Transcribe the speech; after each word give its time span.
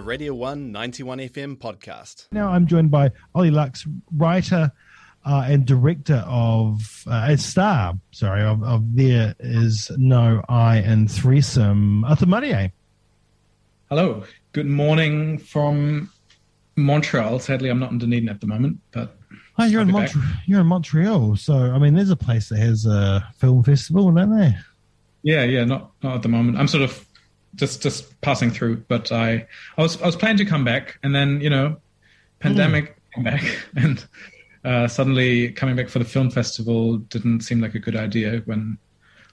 a 0.00 0.02
Radio 0.02 0.32
1 0.32 0.72
91 0.72 1.18
FM 1.18 1.56
podcast. 1.58 2.26
Now 2.32 2.48
I'm 2.48 2.66
joined 2.66 2.90
by 2.90 3.10
Ollie 3.34 3.50
Lucks, 3.50 3.86
writer 4.16 4.72
uh, 5.26 5.44
and 5.46 5.66
director 5.66 6.24
of, 6.26 7.04
uh, 7.06 7.26
a 7.28 7.36
star, 7.36 7.92
sorry, 8.10 8.42
of, 8.42 8.62
of 8.62 8.96
There 8.96 9.34
Is 9.40 9.90
No 9.98 10.42
I 10.48 10.78
in 10.78 11.06
Threesome, 11.06 12.02
Atamarie. 12.08 12.72
Hello. 13.90 14.24
Good 14.52 14.66
morning 14.68 15.36
from 15.36 16.10
Montreal. 16.76 17.38
Sadly, 17.38 17.68
I'm 17.68 17.78
not 17.78 17.90
in 17.90 17.98
Dunedin 17.98 18.30
at 18.30 18.40
the 18.40 18.46
moment, 18.46 18.78
but 18.92 19.18
Oh, 19.58 19.64
you're 19.64 19.82
in, 19.82 19.88
Montre- 19.90 20.22
you're 20.46 20.62
in 20.62 20.66
Montreal. 20.66 21.36
So, 21.36 21.52
I 21.54 21.78
mean, 21.78 21.92
there's 21.92 22.08
a 22.08 22.16
place 22.16 22.48
that 22.48 22.58
has 22.58 22.86
a 22.86 23.22
film 23.36 23.62
festival, 23.62 24.10
don't 24.10 24.34
they? 24.34 24.54
Yeah, 25.22 25.44
yeah, 25.44 25.64
not 25.64 25.90
not 26.02 26.14
at 26.16 26.22
the 26.22 26.30
moment. 26.30 26.56
I'm 26.56 26.68
sort 26.68 26.82
of 26.84 27.04
just 27.54 27.82
just 27.82 28.20
passing 28.20 28.50
through, 28.50 28.84
but 28.88 29.12
I 29.12 29.46
I 29.76 29.82
was 29.82 30.00
I 30.00 30.06
was 30.06 30.16
planning 30.16 30.38
to 30.38 30.44
come 30.44 30.64
back, 30.64 30.98
and 31.02 31.14
then 31.14 31.40
you 31.40 31.50
know, 31.50 31.76
pandemic 32.38 32.96
mm. 32.96 33.14
came 33.14 33.24
back, 33.24 33.44
and 33.76 34.06
uh, 34.64 34.88
suddenly 34.88 35.52
coming 35.52 35.76
back 35.76 35.88
for 35.88 35.98
the 35.98 36.04
film 36.04 36.30
festival 36.30 36.98
didn't 36.98 37.40
seem 37.40 37.60
like 37.60 37.74
a 37.74 37.78
good 37.78 37.96
idea 37.96 38.42
when 38.44 38.78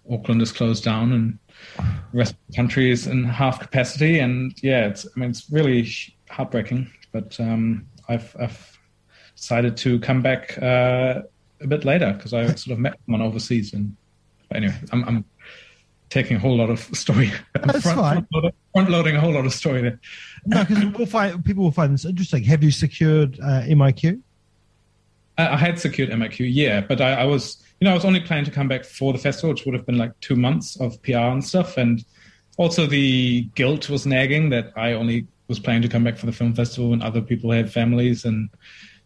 Auckland 0.10 0.42
is 0.42 0.52
closed 0.52 0.84
down 0.84 1.12
and 1.12 1.38
the 1.78 2.18
rest 2.18 2.34
of 2.34 2.40
the 2.50 2.56
country 2.56 2.92
is 2.92 3.08
in 3.08 3.24
half 3.24 3.60
capacity, 3.60 4.20
and 4.20 4.54
yeah, 4.64 4.88
it's 4.88 5.06
I 5.06 5.20
mean 5.20 5.30
it's 5.30 5.50
really 5.50 5.88
heartbreaking, 6.30 6.92
but 7.12 7.40
um, 7.40 7.86
I've 8.08 8.36
I've 8.40 8.78
decided 9.36 9.78
to 9.78 10.00
come 10.00 10.22
back 10.22 10.58
uh, 10.62 11.22
a 11.62 11.68
bit 11.68 11.86
later 11.86 12.14
because 12.14 12.34
I 12.34 12.48
sort 12.48 12.74
of 12.74 12.80
met 12.80 12.98
someone 13.06 13.22
overseas, 13.22 13.74
and 13.74 13.96
anyway, 14.54 14.76
I'm, 14.92 15.04
I'm 15.06 15.26
taking 16.10 16.38
a 16.38 16.40
whole 16.40 16.56
lot 16.56 16.70
of 16.70 16.80
story. 16.80 17.32
That's 17.54 17.82
front, 17.82 18.00
fine. 18.00 18.28
Front, 18.32 18.56
front, 18.74 18.90
loading 18.90 19.16
a 19.16 19.20
whole 19.20 19.34
lot 19.34 19.46
of 19.46 19.54
story 19.54 19.82
there. 19.82 20.00
No, 20.46 20.64
because 20.64 20.86
we'll 20.86 21.08
find 21.08 21.44
people 21.44 21.64
will 21.64 21.72
find 21.72 21.94
this 21.94 22.06
interesting. 22.06 22.44
Have 22.44 22.64
you 22.64 22.72
secured 22.72 23.40
uh, 23.40 23.64
MIQ? 23.64 24.22
I, 25.38 25.50
I, 25.50 25.58
had 25.58 25.80
secured 25.80 26.10
MIQ, 26.10 26.50
yeah, 26.52 26.82
but 26.82 27.02
I, 27.02 27.14
I, 27.14 27.26
was, 27.26 27.62
you 27.80 27.86
know, 27.86 27.92
I 27.92 27.94
was 27.94 28.06
only 28.06 28.20
planning 28.20 28.46
to 28.46 28.52
come 28.52 28.68
back 28.68 28.86
for 28.86 29.14
the 29.14 29.20
festival, 29.20 29.52
which 29.52 29.66
would 29.66 29.76
have 29.76 29.86
been 29.86 29.98
like 29.98 30.18
two 30.20 30.36
months 30.36 30.80
of 30.80 31.02
PR 31.04 31.18
and 31.18 31.44
stuff, 31.44 31.78
and 31.78 32.04
also 32.58 32.86
the 32.86 33.44
guilt 33.56 33.90
was 33.90 34.06
nagging 34.06 34.50
that 34.50 34.72
I 34.76 34.94
only 34.94 35.28
was 35.48 35.60
planning 35.60 35.84
to 35.84 35.90
come 35.90 36.04
back 36.04 36.18
for 36.18 36.26
the 36.26 36.32
film 36.32 36.54
festival 36.54 36.90
when 36.90 37.02
other 37.02 37.22
people 37.22 37.52
had 37.52 37.72
families, 37.72 38.26
and 38.26 38.50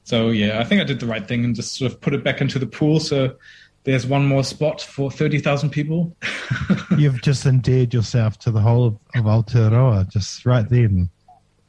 so 0.04 0.30
yeah, 0.30 0.60
I 0.60 0.64
think 0.64 0.82
I 0.82 0.86
did 0.86 1.00
the 1.00 1.06
right 1.06 1.28
thing 1.28 1.46
and 1.46 1.56
just 1.56 1.76
sort 1.76 1.92
of 1.92 2.02
put 2.02 2.14
it 2.14 2.24
back 2.24 2.42
into 2.42 2.60
the 2.60 2.66
pool. 2.66 3.00
So 3.00 3.36
there's 3.84 4.06
one 4.06 4.26
more 4.26 4.44
spot 4.44 4.82
for 4.82 5.10
30,000 5.10 5.70
people. 5.70 6.16
You've 6.98 7.22
just 7.22 7.46
endeared 7.46 7.94
yourself 7.94 8.38
to 8.40 8.52
the 8.52 8.60
whole 8.60 8.86
of, 8.86 8.94
of 9.16 9.26
Aotearoa 9.26 10.10
just 10.10 10.46
right 10.46 10.68
then. 10.70 11.10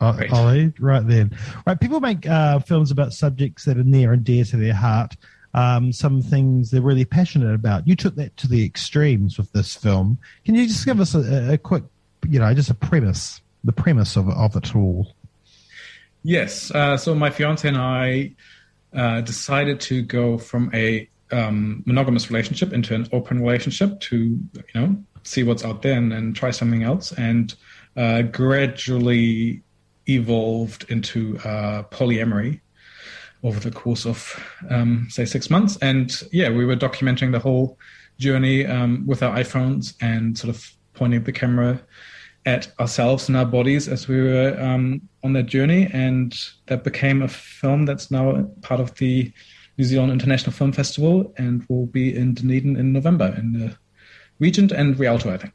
Right. 0.01 0.33
Ollie, 0.33 0.73
right 0.81 1.07
then. 1.07 1.37
Right, 1.65 1.81
people 1.81 2.01
make 2.01 2.27
uh, 2.27 2.59
films 2.59 2.91
about 2.91 3.13
subjects 3.13 3.65
that 3.67 3.79
are 3.79 3.85
near 3.85 4.13
and 4.13 4.25
dear 4.25 4.45
to 4.47 4.57
their 4.57 4.75
heart. 4.75 5.17
Um, 5.55 5.93
some 5.93 6.23
things 6.23 6.71
they're 6.71 6.83
really 6.83 7.05
passionate 7.05 7.55
about. 7.55 7.87
You 7.87 7.95
took 7.95 8.17
that 8.17 8.37
to 8.39 8.49
the 8.49 8.65
extremes 8.65 9.39
with 9.39 9.53
this 9.53 9.77
film. 9.77 10.19
Can 10.45 10.57
you 10.57 10.67
just 10.67 10.85
give 10.85 10.99
us 10.99 11.15
a, 11.15 11.53
a 11.53 11.59
quick, 11.59 11.85
you 12.29 12.41
know, 12.41 12.53
just 12.53 12.71
a 12.71 12.75
premise, 12.75 13.41
the 13.63 13.73
premise 13.73 14.17
of, 14.17 14.29
of 14.29 14.57
it 14.57 14.75
all? 14.75 15.15
Yes. 16.25 16.73
Uh, 16.73 16.97
so 16.97 17.15
my 17.15 17.31
fiance 17.31 17.69
and 17.69 17.77
I 17.77 18.33
uh, 18.93 19.21
decided 19.21 19.81
to 19.83 20.03
go 20.03 20.37
from 20.37 20.71
a 20.75 21.09
um, 21.33 21.83
monogamous 21.87 22.31
relationship 22.31 22.73
into 22.73 22.95
an 22.95 23.09
open 23.13 23.41
relationship 23.41 23.99
to 24.01 24.17
you 24.17 24.63
know 24.75 24.97
see 25.25 25.43
what's 25.43 25.65
out 25.65 25.83
there 25.83 25.97
and, 25.97 26.13
and 26.13 26.35
try 26.35 26.51
something 26.51 26.83
else 26.83 27.13
and 27.13 27.55
uh, 27.97 28.23
gradually 28.23 29.63
evolved 30.09 30.85
into 30.91 31.39
uh, 31.39 31.83
polyamory 31.85 32.61
over 33.45 33.61
the 33.61 33.71
course 33.71 34.07
of 34.07 34.39
um, 34.71 35.07
say 35.11 35.25
six 35.25 35.51
months. 35.51 35.77
And 35.83 36.13
yeah 36.33 36.51
we 36.51 36.65
were 36.65 36.77
documenting 36.77 37.33
the 37.33 37.39
whole 37.39 37.79
journey 38.19 38.67
um, 38.67 39.05
with 39.07 39.23
our 39.23 39.37
iphones 39.37 39.95
and 40.01 40.37
sort 40.37 40.55
of 40.55 40.71
pointing 40.95 41.25
the 41.25 41.33
camera 41.33 41.81
at 42.45 42.73
ourselves 42.81 43.29
and 43.29 43.37
our 43.37 43.45
bodies 43.47 43.89
as 43.89 44.09
we 44.09 44.21
were 44.21 44.57
um, 44.61 45.01
on 45.23 45.33
that 45.33 45.47
journey. 45.47 45.89
And 45.93 46.37
that 46.67 46.85
became 46.85 47.23
a 47.23 47.29
film 47.29 47.87
that's 47.87 48.11
now 48.11 48.43
part 48.63 48.81
of 48.81 48.95
the 48.97 49.33
New 49.79 49.85
Zealand 49.85 50.13
International 50.13 50.53
Film 50.53 50.73
Festival 50.73 51.33
and 51.39 51.65
we'll 51.69 51.87
be 51.87 52.15
in 52.15 52.35
Dunedin 52.35 52.77
in 52.77 52.93
November 52.93 53.35
in 53.37 53.53
the 53.53 53.77
Regent 54.39 54.73
and 54.73 54.99
Rialto, 54.99 55.33
I 55.33 55.39
think. 55.39 55.55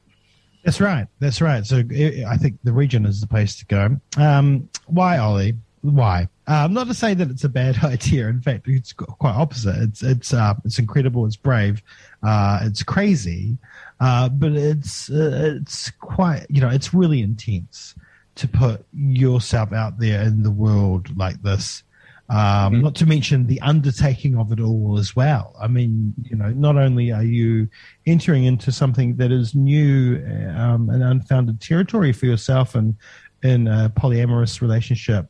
That's 0.64 0.82
right. 0.82 1.08
That's 1.20 1.42
right. 1.42 1.66
So 1.66 1.78
I 2.28 2.38
think 2.38 2.58
the 2.64 2.74
Regent 2.74 3.06
is 3.06 3.22
the 3.22 3.28
place 3.28 3.56
to 3.58 3.66
go. 3.66 3.98
Um, 4.18 4.70
why, 4.88 5.18
Ollie? 5.18 5.56
Why? 5.82 6.28
Um, 6.48 6.74
not 6.74 6.88
to 6.88 6.94
say 6.94 7.14
that 7.14 7.30
it's 7.30 7.44
a 7.44 7.50
bad 7.50 7.78
idea. 7.84 8.28
In 8.28 8.42
fact, 8.42 8.68
it's 8.68 8.94
quite 8.94 9.36
opposite. 9.36 9.76
It's 9.78 10.04
it's 10.04 10.34
uh, 10.34 10.56
it's 10.66 10.80
incredible. 10.80 11.26
It's 11.26 11.36
brave. 11.36 11.82
Uh, 12.24 12.60
it's 12.64 12.84
crazy, 12.84 13.58
uh, 14.00 14.30
but 14.30 14.54
it's 14.54 15.10
uh, 15.10 15.60
it's 15.62 15.92
quite 15.92 16.46
you 16.50 16.62
know 16.62 16.70
it's 16.70 16.94
really 16.94 17.22
intense 17.22 17.96
to 18.36 18.48
put 18.48 18.86
yourself 18.94 19.74
out 19.74 20.00
there 20.00 20.22
in 20.24 20.44
the 20.44 20.52
world 20.52 21.16
like 21.18 21.42
this 21.42 21.84
um, 22.30 22.38
mm-hmm. 22.38 22.82
Not 22.82 22.96
to 22.96 23.06
mention 23.06 23.48
the 23.48 23.62
undertaking 23.62 24.38
of 24.38 24.52
it 24.52 24.60
all 24.60 24.98
as 25.00 25.16
well. 25.16 25.56
I 25.60 25.68
mean, 25.68 26.14
you 26.24 26.36
know, 26.36 26.50
not 26.50 26.76
only 26.76 27.12
are 27.12 27.24
you 27.24 27.70
entering 28.06 28.44
into 28.44 28.72
something 28.72 29.16
that 29.16 29.32
is 29.32 29.56
new 29.56 30.18
um, 30.58 30.90
and 30.90 31.04
unfounded 31.04 31.62
territory 31.62 32.12
for 32.12 32.26
yourself 32.26 32.76
and 32.76 32.96
in 33.44 33.68
a 33.68 33.90
polyamorous 33.96 34.62
relationship, 34.62 35.28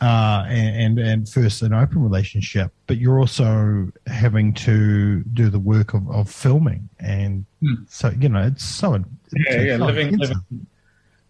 uh, 0.00 0.44
and, 0.48 0.98
and, 0.98 1.06
and 1.06 1.28
first 1.28 1.62
an 1.62 1.74
open 1.74 2.02
relationship, 2.02 2.72
but 2.86 2.96
you're 2.96 3.18
also 3.18 3.90
having 4.06 4.54
to 4.54 5.22
do 5.34 5.50
the 5.50 5.58
work 5.58 5.92
of, 5.92 6.08
of 6.10 6.30
filming, 6.30 6.88
and 6.98 7.44
mm. 7.62 7.76
so 7.88 8.10
you 8.20 8.28
know 8.28 8.42
it's 8.42 8.64
so 8.64 9.02
yeah, 9.32 9.62
yeah, 9.62 9.76
living, 9.76 10.16
living 10.18 10.66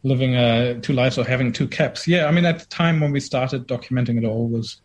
living 0.06 0.36
uh, 0.36 0.80
two 0.80 0.92
lives 0.92 1.18
or 1.18 1.24
having 1.24 1.52
two 1.52 1.66
caps. 1.66 2.06
Yeah, 2.06 2.26
I 2.26 2.30
mean, 2.30 2.44
at 2.44 2.60
the 2.60 2.66
time 2.66 3.00
when 3.00 3.12
we 3.12 3.20
started 3.20 3.66
documenting 3.66 4.18
it 4.18 4.24
all 4.24 4.48
was 4.48 4.80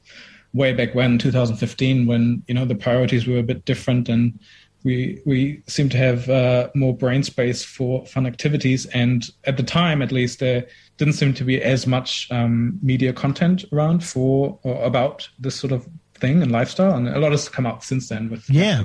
way 0.53 0.73
back 0.73 0.95
when, 0.95 1.17
2015, 1.17 2.07
when 2.07 2.43
you 2.47 2.53
know 2.53 2.65
the 2.65 2.75
priorities 2.75 3.27
were 3.27 3.37
a 3.37 3.43
bit 3.43 3.65
different 3.65 4.09
and 4.09 4.37
we 4.83 5.21
we 5.25 5.61
seemed 5.67 5.91
to 5.91 5.97
have 5.97 6.27
uh, 6.29 6.69
more 6.73 6.95
brain 6.95 7.23
space 7.23 7.63
for 7.63 8.05
fun 8.07 8.25
activities. 8.25 8.87
And 8.87 9.29
at 9.43 9.57
the 9.57 9.63
time, 9.63 10.01
at 10.01 10.11
least, 10.11 10.39
there 10.39 10.67
didn't 10.97 11.13
seem 11.13 11.33
to 11.35 11.43
be 11.43 11.61
as 11.61 11.85
much 11.85 12.27
um, 12.31 12.79
media 12.81 13.13
content 13.13 13.63
around 13.71 14.03
for 14.03 14.59
or 14.63 14.83
about 14.83 15.29
this 15.39 15.55
sort 15.55 15.71
of 15.71 15.87
thing 16.15 16.41
and 16.41 16.51
lifestyle. 16.51 16.95
And 16.95 17.07
a 17.07 17.19
lot 17.19 17.31
has 17.31 17.47
come 17.47 17.65
out 17.65 17.83
since 17.83 18.09
then 18.09 18.29
with 18.29 18.49
yeah. 18.49 18.83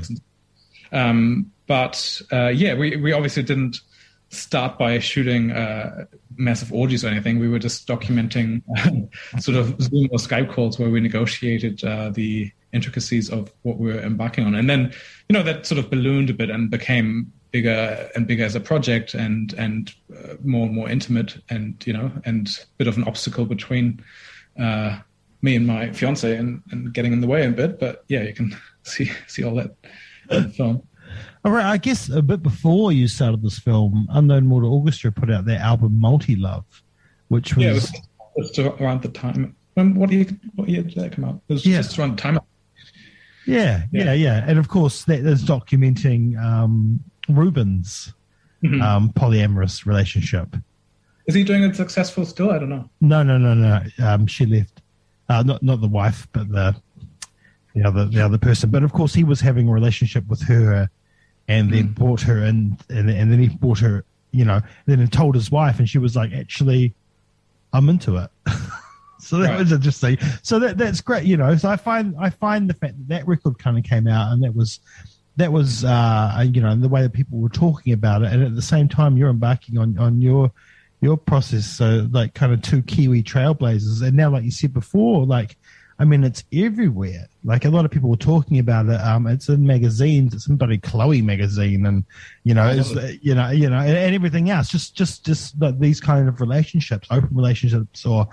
Um, 0.92 1.50
but 1.66 2.20
uh, 2.30 2.48
yeah, 2.48 2.74
we 2.74 2.96
we 2.96 3.12
obviously 3.12 3.42
didn't 3.42 3.80
start 4.36 4.78
by 4.78 4.98
shooting 4.98 5.50
uh, 5.50 6.04
massive 6.36 6.72
orgies 6.72 7.04
or 7.04 7.08
anything. 7.08 7.38
We 7.38 7.48
were 7.48 7.58
just 7.58 7.86
documenting 7.86 8.62
sort 9.40 9.56
of 9.56 9.80
Zoom 9.80 10.08
or 10.10 10.18
Skype 10.18 10.52
calls 10.52 10.78
where 10.78 10.90
we 10.90 11.00
negotiated 11.00 11.82
uh, 11.84 12.10
the 12.10 12.50
intricacies 12.72 13.30
of 13.30 13.52
what 13.62 13.78
we 13.78 13.92
were 13.92 14.00
embarking 14.00 14.44
on. 14.44 14.54
And 14.54 14.68
then, 14.68 14.92
you 15.28 15.34
know, 15.34 15.42
that 15.42 15.66
sort 15.66 15.78
of 15.78 15.90
ballooned 15.90 16.30
a 16.30 16.34
bit 16.34 16.50
and 16.50 16.70
became 16.70 17.32
bigger 17.52 18.10
and 18.14 18.26
bigger 18.26 18.44
as 18.44 18.54
a 18.54 18.60
project 18.60 19.14
and 19.14 19.54
and 19.54 19.94
uh, 20.14 20.34
more 20.44 20.66
and 20.66 20.74
more 20.74 20.90
intimate 20.90 21.38
and 21.48 21.82
you 21.86 21.92
know 21.92 22.10
and 22.24 22.48
a 22.48 22.66
bit 22.76 22.86
of 22.86 22.98
an 22.98 23.04
obstacle 23.04 23.46
between 23.46 24.04
uh, 24.60 24.98
me 25.42 25.56
and 25.56 25.66
my 25.66 25.92
fiance 25.92 26.36
and, 26.36 26.62
and 26.70 26.92
getting 26.92 27.12
in 27.12 27.20
the 27.20 27.26
way 27.26 27.46
a 27.46 27.50
bit. 27.50 27.78
But 27.78 28.04
yeah, 28.08 28.22
you 28.22 28.34
can 28.34 28.54
see 28.82 29.10
see 29.26 29.44
all 29.44 29.54
that 29.56 29.74
in 30.30 30.42
the 30.44 30.48
film. 30.50 30.82
All 31.44 31.52
right, 31.52 31.64
I 31.64 31.76
guess 31.76 32.08
a 32.08 32.22
bit 32.22 32.42
before 32.42 32.92
you 32.92 33.08
started 33.08 33.42
this 33.42 33.58
film, 33.58 34.06
Unknown 34.10 34.46
Mortal 34.46 34.72
Orchestra 34.72 35.12
put 35.12 35.30
out 35.30 35.44
their 35.44 35.60
album 35.60 36.00
Multi 36.00 36.36
Love, 36.36 36.64
which 37.28 37.56
was, 37.56 37.64
yeah, 37.64 37.70
it 37.70 38.36
was 38.36 38.50
just 38.50 38.80
around 38.80 39.02
the 39.02 39.08
time. 39.08 39.54
When, 39.74 39.94
what 39.94 40.10
year? 40.10 40.26
What 40.54 40.68
year 40.68 40.82
did 40.82 40.94
that 40.96 41.12
come 41.12 41.24
out? 41.24 41.40
It 41.48 41.52
was 41.52 41.66
yeah. 41.66 41.78
just 41.78 41.98
around 41.98 42.16
the 42.16 42.22
time. 42.22 42.38
Yeah, 43.46 43.84
yeah, 43.92 44.04
yeah, 44.04 44.12
yeah, 44.12 44.44
and 44.46 44.58
of 44.58 44.68
course 44.68 45.04
that 45.04 45.20
is 45.20 45.44
documenting 45.44 46.36
um, 46.42 46.98
Ruban's 47.28 48.12
mm-hmm. 48.64 48.80
um, 48.82 49.10
polyamorous 49.12 49.86
relationship. 49.86 50.56
Is 51.26 51.34
he 51.34 51.44
doing 51.44 51.62
it 51.62 51.76
successful 51.76 52.24
still? 52.24 52.50
I 52.50 52.58
don't 52.58 52.68
know. 52.68 52.88
No, 53.00 53.22
no, 53.22 53.38
no, 53.38 53.54
no. 53.54 53.82
Um, 54.02 54.26
she 54.26 54.46
left. 54.46 54.82
Uh, 55.28 55.42
not 55.42 55.62
not 55.62 55.80
the 55.80 55.88
wife, 55.88 56.28
but 56.32 56.48
the 56.48 56.74
the 57.74 57.84
other 57.84 58.06
the 58.06 58.24
other 58.24 58.38
person. 58.38 58.70
But 58.70 58.82
of 58.82 58.92
course, 58.92 59.12
he 59.12 59.24
was 59.24 59.40
having 59.40 59.68
a 59.68 59.72
relationship 59.72 60.26
with 60.28 60.40
her 60.42 60.88
and 61.48 61.72
then 61.72 61.88
mm. 61.88 61.94
brought 61.94 62.20
her 62.22 62.38
in, 62.44 62.76
and, 62.88 63.10
and 63.10 63.32
then 63.32 63.38
he 63.38 63.48
brought 63.48 63.78
her, 63.78 64.04
you 64.32 64.44
know, 64.44 64.60
then 64.86 64.98
he 64.98 65.06
told 65.06 65.34
his 65.34 65.50
wife, 65.50 65.78
and 65.78 65.88
she 65.88 65.98
was 65.98 66.16
like, 66.16 66.32
actually, 66.32 66.94
I'm 67.72 67.88
into 67.88 68.16
it. 68.16 68.30
so 69.20 69.38
that 69.38 69.50
right. 69.50 69.58
was 69.58 69.72
interesting. 69.72 70.18
So 70.42 70.58
that 70.58 70.78
that's 70.78 71.00
great, 71.00 71.24
you 71.24 71.36
know. 71.36 71.56
So 71.56 71.68
I 71.68 71.76
find 71.76 72.14
I 72.18 72.30
find 72.30 72.68
the 72.68 72.74
fact 72.74 72.94
that 72.98 73.08
that 73.08 73.26
record 73.26 73.58
kind 73.58 73.78
of 73.78 73.84
came 73.84 74.06
out, 74.06 74.32
and 74.32 74.42
that 74.42 74.54
was 74.54 74.80
that 75.36 75.52
was 75.52 75.84
uh, 75.84 76.44
you 76.52 76.60
know 76.60 76.74
the 76.74 76.88
way 76.88 77.02
that 77.02 77.12
people 77.12 77.38
were 77.38 77.48
talking 77.48 77.92
about 77.92 78.22
it, 78.22 78.32
and 78.32 78.42
at 78.42 78.54
the 78.54 78.62
same 78.62 78.88
time 78.88 79.16
you're 79.16 79.30
embarking 79.30 79.78
on 79.78 79.98
on 79.98 80.20
your 80.20 80.50
your 81.00 81.16
process. 81.16 81.66
So 81.66 82.08
like 82.10 82.34
kind 82.34 82.52
of 82.52 82.62
two 82.62 82.82
Kiwi 82.82 83.22
trailblazers, 83.22 84.02
and 84.02 84.16
now 84.16 84.30
like 84.30 84.44
you 84.44 84.50
said 84.50 84.72
before, 84.72 85.26
like 85.26 85.56
I 85.98 86.04
mean 86.04 86.24
it's 86.24 86.44
everywhere. 86.52 87.26
Like 87.44 87.64
a 87.64 87.70
lot 87.70 87.84
of 87.84 87.90
people 87.90 88.10
were 88.10 88.16
talking 88.16 88.58
about 88.58 88.86
it. 88.86 89.00
Um, 89.00 89.26
it's 89.26 89.48
in 89.48 89.66
magazines. 89.66 90.34
It's 90.34 90.46
in 90.48 90.56
bloody 90.56 90.78
Chloe 90.78 91.22
magazine, 91.22 91.86
and 91.86 92.04
you 92.44 92.54
know, 92.54 92.68
it's, 92.68 92.90
you 93.22 93.34
know, 93.34 93.50
you 93.50 93.70
know, 93.70 93.78
and, 93.78 93.96
and 93.96 94.14
everything 94.14 94.50
else. 94.50 94.68
Just 94.68 94.94
just 94.94 95.24
just 95.24 95.58
like 95.60 95.78
these 95.78 96.00
kind 96.00 96.28
of 96.28 96.40
relationships, 96.40 97.08
open 97.10 97.30
relationships, 97.34 98.04
or 98.04 98.28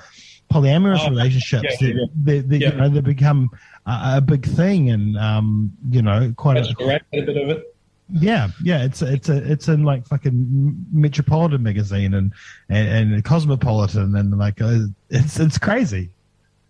polyamorous 0.51 1.00
Oh, 1.01 1.10
relationships. 1.10 1.63
yeah, 1.81 1.88
they, 1.88 1.94
yeah. 1.94 2.06
they, 2.24 2.39
they, 2.39 2.57
Yeah. 2.57 2.71
You 2.71 2.77
know, 2.77 2.89
they 2.89 3.01
become 3.01 3.50
a, 3.86 4.16
a 4.18 4.21
big 4.21 4.45
thing, 4.45 4.89
and 4.89 5.18
um, 5.18 5.71
you 5.89 6.01
know, 6.01 6.33
quite 6.36 6.56
That's 6.56 6.71
a, 6.71 6.75
correct. 6.75 7.06
A 7.13 7.21
bit 7.21 7.38
of 7.38 7.50
it. 7.50 7.75
yeah, 8.12 8.50
yeah, 8.63 8.83
it's 8.83 9.01
it's 9.01 9.30
a 9.30 9.38
it's 9.51 9.68
in 9.69 9.83
like 9.83 10.06
fucking 10.07 10.86
Metropolitan 10.92 11.63
magazine 11.63 12.13
and 12.13 12.33
and, 12.68 13.13
and 13.13 13.24
Cosmopolitan 13.24 14.16
and 14.16 14.38
like 14.38 14.59
uh, 14.62 14.80
it's 15.09 15.39
it's 15.39 15.57
crazy. 15.57 16.09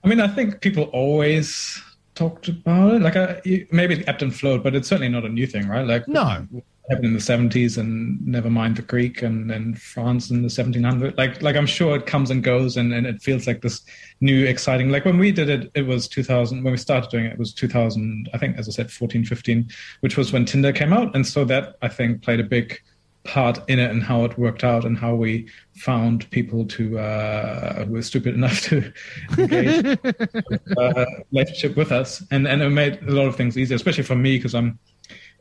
I 0.03 0.07
mean, 0.07 0.19
I 0.19 0.27
think 0.27 0.61
people 0.61 0.83
always 0.85 1.81
talked 2.15 2.47
about 2.47 2.95
it. 2.95 3.01
Like, 3.01 3.45
you- 3.45 3.65
maybe 3.71 3.95
it 3.95 4.07
ebbed 4.07 4.21
and 4.21 4.35
flowed, 4.35 4.61
but 4.63 4.75
it's 4.75 4.88
certainly 4.88 5.09
not 5.09 5.25
a 5.25 5.29
new 5.29 5.47
thing, 5.47 5.67
right? 5.67 5.88
Like, 5.88 6.07
No. 6.07 6.45
happened 6.89 7.05
in 7.05 7.13
the 7.13 7.21
seventies, 7.21 7.77
and 7.77 8.19
never 8.27 8.50
mind 8.50 8.75
the 8.75 8.81
Greek, 8.81 9.21
and 9.21 9.50
then 9.50 9.73
France 9.75 10.29
in 10.29 10.41
the 10.41 10.50
1700s. 10.50 11.17
Like, 11.17 11.41
like 11.41 11.55
I'm 11.55 11.65
sure 11.65 11.95
it 11.95 12.05
comes 12.05 12.29
and 12.29 12.44
goes, 12.44 12.75
and, 12.75 12.94
and 12.94 13.07
it 13.07 13.21
feels 13.21 13.47
like 13.47 13.61
this 13.61 13.81
new, 14.19 14.44
exciting. 14.45 14.89
Like 14.89 15.05
when 15.05 15.17
we 15.17 15.31
did 15.31 15.47
it, 15.50 15.71
it 15.75 15.83
was 15.88 16.09
2000. 16.09 16.61
When 16.61 16.71
we 16.73 16.77
started 16.77 17.09
doing 17.09 17.23
it, 17.25 17.31
it 17.33 17.39
was 17.39 17.53
2000. 17.53 18.29
I 18.33 18.38
think, 18.38 18.57
as 18.57 18.67
I 18.67 18.71
said, 18.71 18.91
14, 18.91 19.23
15, 19.23 19.69
which 20.01 20.17
was 20.17 20.33
when 20.33 20.44
Tinder 20.44 20.73
came 20.73 20.91
out, 20.91 21.15
and 21.15 21.25
so 21.25 21.45
that 21.45 21.77
I 21.81 21.88
think 21.88 22.21
played 22.21 22.41
a 22.41 22.44
big 22.44 22.77
part 23.24 23.60
in 23.70 23.80
it 23.80 23.90
and 23.90 24.04
how 24.04 24.25
it 24.25 24.38
worked 24.38 24.64
out 24.64 24.84
and 24.84 24.98
how 24.98 25.16
we 25.16 25.48
found 25.75 26.30
people 26.31 26.66
to 26.66 27.00
uh, 27.00 27.86
who 27.86 27.94
were 27.94 28.02
stupid 28.02 28.36
enough 28.36 28.62
to 28.62 28.92
engage 29.38 29.98
uh, 30.78 31.06
relationship 31.31 31.75
with 31.75 31.92
us, 31.92 32.24
and 32.31 32.48
and 32.48 32.62
it 32.62 32.70
made 32.70 33.02
a 33.04 33.12
lot 33.12 33.28
of 33.28 33.36
things 33.36 33.58
easier, 33.58 33.75
especially 33.75 34.04
for 34.04 34.16
me 34.16 34.38
because 34.38 34.54
I'm 34.54 34.78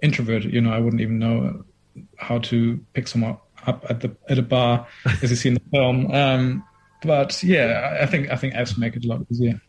introverted. 0.02 0.52
You 0.52 0.60
know, 0.60 0.72
I 0.72 0.78
wouldn't 0.78 1.02
even 1.02 1.18
know 1.18 1.64
how 2.16 2.38
to 2.38 2.80
pick 2.94 3.08
someone 3.08 3.36
up 3.66 3.84
at 3.88 4.00
the 4.00 4.16
at 4.28 4.38
a 4.38 4.42
bar, 4.42 4.86
as 5.22 5.30
you 5.30 5.36
see 5.36 5.48
in 5.48 5.54
the 5.54 5.62
film. 5.70 6.10
Um, 6.12 6.64
but 7.02 7.42
yeah, 7.42 7.96
I 7.98 8.04
I 8.04 8.06
think 8.06 8.30
I 8.30 8.36
think 8.36 8.54
apps 8.54 8.78
make 8.78 8.96
it 8.96 9.04
a 9.04 9.08
lot 9.08 9.26
easier. 9.30 9.60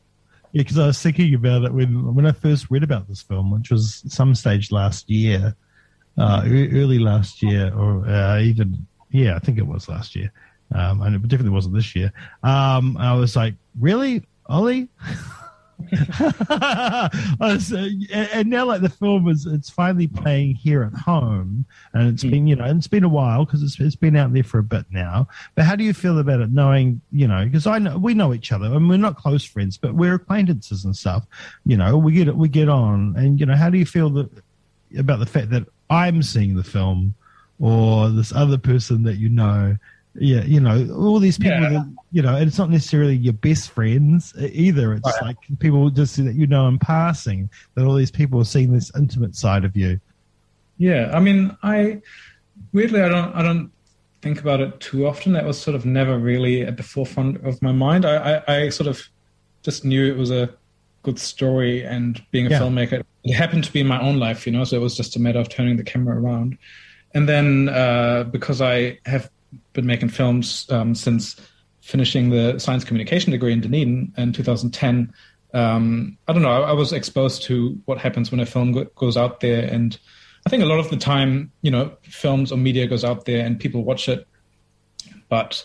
Yeah, 0.51 0.61
because 0.61 0.77
I 0.77 0.85
was 0.85 1.01
thinking 1.01 1.33
about 1.33 1.63
it 1.63 1.73
when 1.73 2.13
when 2.13 2.27
I 2.27 2.31
first 2.31 2.67
read 2.69 2.83
about 2.83 3.07
this 3.07 3.21
film, 3.21 3.51
which 3.51 3.71
was 3.71 4.03
some 4.07 4.35
stage 4.35 4.71
last 4.71 5.09
year, 5.09 5.55
uh, 6.17 6.43
early 6.45 6.99
last 6.99 7.41
year, 7.41 7.73
or 7.73 8.05
uh, 8.07 8.39
even 8.39 8.85
yeah, 9.11 9.35
I 9.35 9.39
think 9.39 9.57
it 9.57 9.67
was 9.67 9.87
last 9.87 10.15
year, 10.15 10.31
um, 10.73 11.01
and 11.01 11.15
it 11.15 11.21
definitely 11.23 11.51
wasn't 11.51 11.75
this 11.75 11.95
year. 11.95 12.11
Um, 12.43 12.97
I 12.97 13.13
was 13.13 13.35
like, 13.35 13.55
really, 13.79 14.23
Ollie? 14.47 14.89
Was, 17.39 17.73
uh, 17.73 17.89
and 18.11 18.49
now 18.49 18.65
like 18.65 18.81
the 18.81 18.89
film 18.89 19.27
is 19.27 19.45
it's 19.45 19.69
finally 19.69 20.07
playing 20.07 20.55
here 20.55 20.83
at 20.83 20.93
home 20.93 21.65
and 21.93 22.13
it's 22.13 22.23
been 22.23 22.47
you 22.47 22.55
know 22.55 22.63
and 22.63 22.77
it's 22.77 22.87
been 22.87 23.03
a 23.03 23.09
while 23.09 23.45
because 23.45 23.63
it's, 23.63 23.79
it's 23.79 23.95
been 23.95 24.15
out 24.15 24.33
there 24.33 24.43
for 24.43 24.59
a 24.59 24.63
bit 24.63 24.85
now 24.91 25.27
but 25.55 25.65
how 25.65 25.75
do 25.75 25.83
you 25.83 25.93
feel 25.93 26.19
about 26.19 26.39
it 26.39 26.51
knowing 26.51 27.01
you 27.11 27.27
know 27.27 27.43
because 27.43 27.67
i 27.67 27.79
know 27.79 27.97
we 27.97 28.13
know 28.13 28.33
each 28.33 28.51
other 28.51 28.67
and 28.67 28.87
we're 28.87 28.97
not 28.97 29.17
close 29.17 29.43
friends 29.43 29.77
but 29.77 29.93
we're 29.93 30.15
acquaintances 30.15 30.85
and 30.85 30.95
stuff 30.95 31.25
you 31.65 31.75
know 31.75 31.97
we 31.97 32.13
get 32.13 32.33
we 32.35 32.47
get 32.47 32.69
on 32.69 33.13
and 33.17 33.39
you 33.39 33.45
know 33.45 33.55
how 33.55 33.69
do 33.69 33.77
you 33.77 33.85
feel 33.85 34.09
that 34.09 34.29
about 34.97 35.19
the 35.19 35.25
fact 35.25 35.49
that 35.49 35.63
i'm 36.01 36.21
seeing 36.23 36.55
the 36.55 36.63
film 36.63 37.13
or 37.59 38.09
this 38.09 38.31
other 38.33 38.57
person 38.57 39.03
that 39.03 39.17
you 39.23 39.29
know 39.29 39.75
yeah 40.15 40.43
you 40.43 40.59
know 40.59 40.77
all 40.95 41.19
these 41.19 41.37
people 41.37 41.59
Yeah. 41.61 41.69
that 41.77 41.85
you 42.11 42.21
know 42.25 42.35
and 42.35 42.47
it's 42.47 42.57
not 42.63 42.69
necessarily 42.69 43.15
your 43.15 43.33
best 43.47 43.69
friends 43.71 44.33
either 44.39 44.93
it's 44.93 45.05
Right. 45.05 45.27
like 45.29 45.37
people 45.59 45.89
just 45.89 46.17
that 46.23 46.35
you 46.35 46.47
know 46.47 46.67
in 46.67 46.77
passing 46.77 47.49
that 47.75 47.85
all 47.85 47.95
these 47.95 48.11
people 48.19 48.39
are 48.39 48.45
seeing 48.55 48.71
this 48.71 48.91
intimate 48.95 49.35
side 49.35 49.65
of 49.65 49.75
you 49.75 49.99
Yeah, 50.77 51.11
I 51.13 51.19
mean, 51.19 51.39
I 51.63 52.01
weirdly 52.77 53.01
I 53.01 53.09
don't 53.15 53.31
I 53.39 53.41
don't 53.47 53.69
think 54.23 54.39
about 54.39 54.59
it 54.65 54.71
too 54.79 55.05
often. 55.09 55.33
That 55.33 55.45
was 55.45 55.57
sort 55.65 55.75
of 55.75 55.85
never 55.85 56.15
really 56.29 56.61
at 56.69 56.75
the 56.77 56.83
forefront 56.93 57.33
of 57.49 57.61
my 57.61 57.71
mind. 57.71 58.05
I 58.05 58.15
I, 58.47 58.55
I 58.57 58.69
sort 58.69 58.87
of 58.93 58.97
just 59.67 59.85
knew 59.85 60.03
it 60.13 60.17
was 60.17 60.31
a 60.31 60.49
good 61.03 61.19
story, 61.19 61.83
and 61.85 62.21
being 62.31 62.47
a 62.47 62.49
Yeah. 62.49 62.59
filmmaker, 62.61 63.03
it 63.23 63.33
happened 63.33 63.63
to 63.65 63.71
be 63.71 63.79
in 63.79 63.87
my 63.87 64.01
own 64.01 64.17
life, 64.19 64.45
you 64.45 64.51
know. 64.51 64.63
So 64.63 64.75
it 64.77 64.81
was 64.81 64.97
just 64.97 65.15
a 65.15 65.19
matter 65.19 65.39
of 65.39 65.49
turning 65.49 65.77
the 65.77 65.83
camera 65.83 66.19
around, 66.19 66.57
and 67.13 67.29
then 67.29 67.69
uh, 67.69 68.23
because 68.31 68.61
I 68.61 68.97
have 69.05 69.29
been 69.73 69.85
making 69.85 70.09
films 70.09 70.65
um, 70.71 70.95
since 70.95 71.35
finishing 71.81 72.29
the 72.29 72.57
science 72.59 72.83
communication 72.83 73.31
degree 73.31 73.51
in 73.53 73.61
Dunedin 73.61 74.13
in 74.17 74.33
2010. 74.33 75.13
Um, 75.53 76.17
I 76.27 76.33
don't 76.33 76.41
know. 76.41 76.49
I, 76.63 76.69
I 76.69 76.71
was 76.71 76.91
exposed 76.93 77.43
to 77.43 77.79
what 77.85 77.99
happens 77.99 78.31
when 78.31 78.39
a 78.39 78.45
film 78.45 78.71
go- 78.71 78.85
goes 78.95 79.15
out 79.17 79.41
there, 79.41 79.63
and 79.71 79.97
I 80.45 80.49
think 80.49 80.63
a 80.63 80.65
lot 80.65 80.79
of 80.79 80.89
the 80.89 80.97
time, 80.97 81.51
you 81.61 81.69
know, 81.71 81.91
films 82.03 82.51
or 82.51 82.57
media 82.57 82.87
goes 82.87 83.03
out 83.03 83.25
there 83.25 83.45
and 83.45 83.59
people 83.59 83.83
watch 83.83 84.09
it, 84.09 84.25
but 85.29 85.63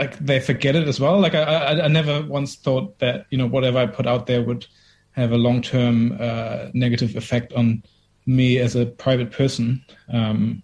like 0.00 0.18
they 0.18 0.40
forget 0.40 0.74
it 0.74 0.88
as 0.88 0.98
well. 0.98 1.20
Like 1.20 1.34
I, 1.34 1.42
I, 1.42 1.84
I 1.84 1.88
never 1.88 2.22
once 2.22 2.56
thought 2.56 2.98
that 3.00 3.26
you 3.30 3.36
know 3.36 3.46
whatever 3.46 3.78
I 3.78 3.86
put 3.86 4.06
out 4.06 4.26
there 4.26 4.42
would 4.42 4.66
have 5.12 5.30
a 5.32 5.36
long 5.36 5.60
term 5.60 6.16
uh, 6.18 6.68
negative 6.72 7.16
effect 7.16 7.52
on 7.52 7.82
me 8.24 8.58
as 8.58 8.74
a 8.74 8.86
private 8.86 9.30
person. 9.30 9.84
Um, 10.10 10.62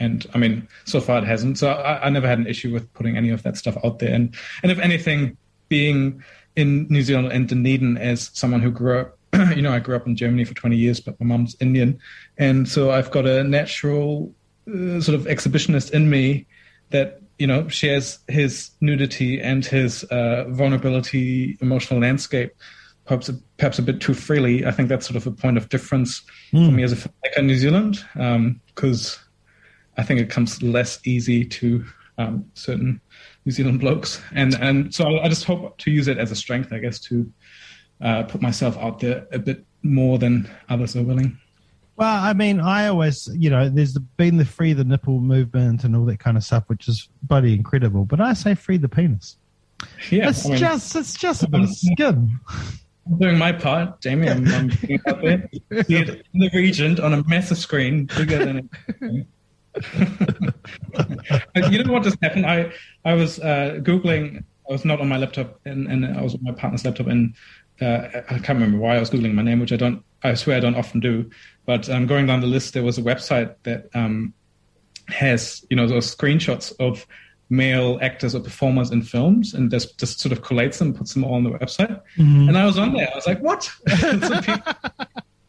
and 0.00 0.26
I 0.32 0.38
mean, 0.38 0.66
so 0.86 1.00
far 1.00 1.18
it 1.18 1.24
hasn't. 1.24 1.58
So 1.58 1.68
I, 1.68 2.06
I 2.06 2.08
never 2.08 2.26
had 2.26 2.38
an 2.38 2.46
issue 2.46 2.72
with 2.72 2.90
putting 2.94 3.16
any 3.16 3.28
of 3.28 3.42
that 3.42 3.58
stuff 3.58 3.76
out 3.84 3.98
there. 3.98 4.14
And 4.14 4.34
and 4.62 4.72
if 4.72 4.78
anything, 4.78 5.36
being 5.68 6.24
in 6.56 6.86
New 6.88 7.02
Zealand 7.02 7.30
and 7.30 7.46
Dunedin 7.46 7.98
as 7.98 8.30
someone 8.32 8.62
who 8.62 8.70
grew 8.70 9.00
up, 9.00 9.18
you 9.54 9.60
know, 9.60 9.72
I 9.72 9.80
grew 9.80 9.96
up 9.96 10.06
in 10.06 10.16
Germany 10.16 10.44
for 10.44 10.54
20 10.54 10.76
years, 10.76 10.98
but 10.98 11.20
my 11.20 11.26
mum's 11.26 11.56
Indian, 11.60 11.98
and 12.38 12.66
so 12.66 12.90
I've 12.90 13.10
got 13.10 13.26
a 13.26 13.44
natural 13.44 14.32
uh, 14.66 15.00
sort 15.02 15.14
of 15.14 15.26
exhibitionist 15.26 15.90
in 15.90 16.08
me 16.08 16.46
that 16.88 17.20
you 17.38 17.46
know 17.46 17.68
shares 17.68 18.18
his 18.28 18.70
nudity 18.80 19.40
and 19.40 19.64
his 19.64 20.04
uh, 20.04 20.44
vulnerability, 20.48 21.56
emotional 21.60 22.00
landscape. 22.00 22.52
Perhaps 23.04 23.30
a, 23.30 23.34
perhaps 23.56 23.78
a 23.78 23.82
bit 23.82 24.02
too 24.02 24.12
freely. 24.12 24.66
I 24.66 24.70
think 24.70 24.90
that's 24.90 25.06
sort 25.06 25.16
of 25.16 25.26
a 25.26 25.30
point 25.30 25.56
of 25.56 25.70
difference 25.70 26.22
for 26.50 26.70
me 26.70 26.82
as 26.82 26.92
a 26.92 26.96
filmmaker 26.96 27.38
in 27.38 27.46
New 27.46 27.56
Zealand, 27.56 28.04
because 28.14 29.18
I 29.96 30.02
think 30.02 30.20
it 30.20 30.28
comes 30.28 30.62
less 30.62 31.00
easy 31.04 31.44
to 31.46 31.84
um, 32.18 32.44
certain 32.52 33.00
New 33.46 33.52
Zealand 33.52 33.80
blokes, 33.80 34.20
and 34.32 34.54
and 34.60 34.94
so 34.94 35.04
I, 35.04 35.24
I 35.24 35.28
just 35.30 35.44
hope 35.44 35.78
to 35.78 35.90
use 35.90 36.06
it 36.06 36.18
as 36.18 36.30
a 36.30 36.36
strength, 36.36 36.70
I 36.70 36.80
guess, 36.80 36.98
to 37.00 37.32
uh, 38.02 38.24
put 38.24 38.42
myself 38.42 38.76
out 38.76 39.00
there 39.00 39.26
a 39.32 39.38
bit 39.38 39.64
more 39.82 40.18
than 40.18 40.50
others 40.68 40.94
are 40.94 41.02
willing. 41.02 41.38
Well, 41.98 42.22
I 42.22 42.32
mean, 42.32 42.60
I 42.60 42.86
always, 42.86 43.28
you 43.34 43.50
know, 43.50 43.68
there's 43.68 43.98
been 44.16 44.36
the 44.36 44.44
free 44.44 44.72
the 44.72 44.84
nipple 44.84 45.18
movement 45.18 45.82
and 45.82 45.96
all 45.96 46.04
that 46.04 46.20
kind 46.20 46.36
of 46.36 46.44
stuff, 46.44 46.62
which 46.68 46.86
is 46.86 47.08
bloody 47.24 47.54
incredible. 47.54 48.04
But 48.04 48.20
I 48.20 48.34
say 48.34 48.54
free 48.54 48.76
the 48.76 48.88
penis. 48.88 49.36
Yeah, 50.08 50.28
it's 50.28 50.46
I 50.46 50.50
mean, 50.50 50.58
just, 50.58 50.94
it's 50.94 51.14
just 51.14 51.42
a 51.42 51.48
bit 51.48 51.62
of 51.62 51.70
skin. 51.70 52.38
I'm 53.04 53.18
doing 53.18 53.36
my 53.36 53.50
part, 53.50 54.00
Jamie. 54.00 54.28
I'm, 54.28 54.46
I'm 54.46 54.70
out 55.08 55.22
there. 55.22 55.50
In 55.70 56.22
the 56.34 56.50
Regent 56.54 57.00
on 57.00 57.14
a 57.14 57.24
massive 57.24 57.58
screen, 57.58 58.06
bigger 58.16 58.44
than 58.44 58.70
it. 59.00 59.26
You 61.70 61.82
know 61.84 61.92
what 61.92 62.04
just 62.04 62.18
happened? 62.22 62.46
I 62.46 62.72
I 63.04 63.14
was 63.14 63.40
uh, 63.40 63.80
googling. 63.82 64.44
I 64.68 64.72
was 64.72 64.84
not 64.84 65.00
on 65.00 65.08
my 65.08 65.16
laptop, 65.16 65.60
and, 65.64 65.88
and 65.88 66.06
I 66.06 66.22
was 66.22 66.34
on 66.34 66.44
my 66.44 66.52
partner's 66.52 66.84
laptop, 66.84 67.06
and 67.08 67.34
uh, 67.80 68.08
I 68.28 68.38
can't 68.38 68.50
remember 68.50 68.78
why 68.78 68.96
I 68.96 69.00
was 69.00 69.10
googling 69.10 69.34
my 69.34 69.42
name, 69.42 69.60
which 69.60 69.72
I 69.72 69.76
don't. 69.76 70.04
I 70.22 70.34
swear 70.34 70.56
I 70.56 70.60
don't 70.60 70.76
often 70.76 71.00
do. 71.00 71.30
But 71.68 71.86
um, 71.90 72.06
going 72.06 72.24
down 72.24 72.40
the 72.40 72.46
list, 72.46 72.72
there 72.72 72.82
was 72.82 72.96
a 72.96 73.02
website 73.02 73.54
that 73.64 73.90
um, 73.92 74.32
has 75.08 75.66
you 75.68 75.76
know 75.76 75.86
those 75.86 76.16
screenshots 76.16 76.72
of 76.80 77.06
male 77.50 77.98
actors 78.00 78.34
or 78.34 78.40
performers 78.40 78.90
in 78.90 79.02
films, 79.02 79.52
and 79.52 79.70
just 79.70 80.00
just 80.00 80.18
sort 80.18 80.32
of 80.32 80.40
collates 80.40 80.78
them, 80.78 80.94
puts 80.94 81.12
them 81.12 81.24
all 81.24 81.34
on 81.34 81.44
the 81.44 81.50
website. 81.50 82.00
And 82.48 82.56
I 82.56 82.64
was 82.64 82.78
on 82.78 82.94
there. 82.94 83.06
I 83.12 83.14
was 83.14 83.26
like, 83.26 83.40
what? 83.40 83.70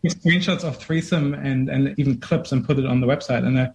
screenshots 0.06 0.66
of 0.66 0.76
threesome 0.76 1.36
and 1.36 1.70
and 1.70 1.98
even 1.98 2.20
clips 2.20 2.52
and 2.52 2.66
put 2.66 2.78
it 2.78 2.86
on 2.86 3.00
the 3.00 3.08
website. 3.08 3.46
And 3.46 3.58
I 3.58 3.70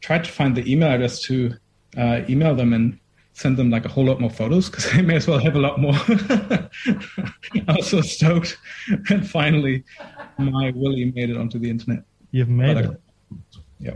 tried 0.00 0.22
to 0.22 0.30
find 0.30 0.56
the 0.56 0.70
email 0.70 0.92
address 0.92 1.20
to 1.22 1.56
uh, 1.96 2.20
email 2.28 2.54
them 2.54 2.74
and 2.74 3.00
send 3.38 3.56
them 3.56 3.70
like 3.70 3.84
a 3.84 3.88
whole 3.88 4.04
lot 4.04 4.20
more 4.20 4.30
photos 4.30 4.68
because 4.68 4.90
they 4.92 5.00
may 5.02 5.16
as 5.16 5.26
well 5.28 5.38
have 5.38 5.54
a 5.54 5.58
lot 5.60 5.78
more. 5.80 5.94
I 7.68 7.76
was 7.76 7.88
so 7.88 8.00
stoked, 8.00 8.58
and 9.10 9.28
finally, 9.28 9.84
my 10.38 10.72
Willie 10.74 11.12
made 11.14 11.30
it 11.30 11.36
onto 11.36 11.58
the 11.58 11.70
internet. 11.70 12.02
You've 12.32 12.48
made 12.48 12.74
But 12.74 12.84
it. 12.84 12.90
I- 12.90 12.96
yeah, 13.80 13.92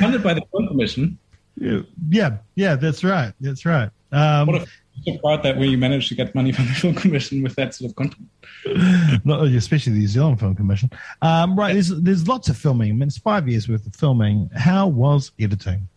funded 0.00 0.22
by 0.22 0.32
the 0.32 0.42
Film 0.50 0.68
Commission. 0.68 1.18
Yeah, 1.56 1.80
yeah, 2.08 2.38
yeah, 2.54 2.76
that's 2.76 3.04
right. 3.04 3.32
That's 3.40 3.66
right. 3.66 3.90
Um, 4.10 4.46
What 4.46 4.62
a 4.62 4.66
so 5.04 5.18
proud 5.18 5.42
that 5.42 5.58
we 5.58 5.76
managed 5.76 6.08
to 6.08 6.14
get 6.14 6.34
money 6.34 6.50
from 6.52 6.66
the 6.66 6.72
film 6.72 6.94
commission 6.94 7.42
with 7.42 7.54
that 7.56 7.74
sort 7.74 7.90
of 7.90 7.96
content. 7.96 8.26
Not 9.26 9.44
especially 9.48 9.92
the 9.92 9.98
New 9.98 10.06
Zealand 10.08 10.40
Film 10.40 10.54
Commission. 10.54 10.88
Um, 11.20 11.58
right, 11.58 11.74
there's 11.74 11.88
there's 11.88 12.26
lots 12.26 12.48
of 12.48 12.56
filming. 12.56 12.90
I 12.90 12.92
mean, 12.94 13.08
it's 13.08 13.18
five 13.18 13.48
years 13.48 13.68
worth 13.68 13.86
of 13.86 13.94
filming. 13.94 14.48
How 14.56 14.86
was 14.88 15.30
editing? 15.38 15.88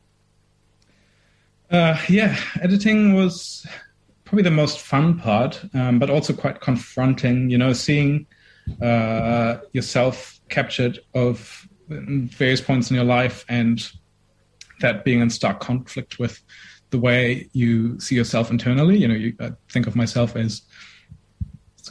Uh, 1.69 1.97
yeah, 2.07 2.37
editing 2.61 3.13
was 3.13 3.65
probably 4.23 4.43
the 4.43 4.51
most 4.51 4.79
fun 4.79 5.19
part, 5.19 5.63
um, 5.73 5.99
but 5.99 6.09
also 6.09 6.33
quite 6.33 6.61
confronting. 6.61 7.49
You 7.49 7.57
know, 7.57 7.73
seeing 7.73 8.25
uh, 8.81 9.57
yourself 9.73 10.39
captured 10.49 10.99
of 11.13 11.67
various 11.89 12.61
points 12.61 12.89
in 12.89 12.95
your 12.95 13.05
life, 13.05 13.43
and 13.49 13.85
that 14.79 15.03
being 15.03 15.19
in 15.19 15.29
stark 15.29 15.59
conflict 15.59 16.19
with 16.19 16.41
the 16.89 16.99
way 16.99 17.49
you 17.51 17.99
see 17.99 18.15
yourself 18.15 18.49
internally. 18.49 18.97
You 18.97 19.07
know, 19.07 19.15
you 19.15 19.35
I 19.39 19.51
think 19.69 19.87
of 19.87 19.95
myself 19.95 20.35
as 20.35 20.61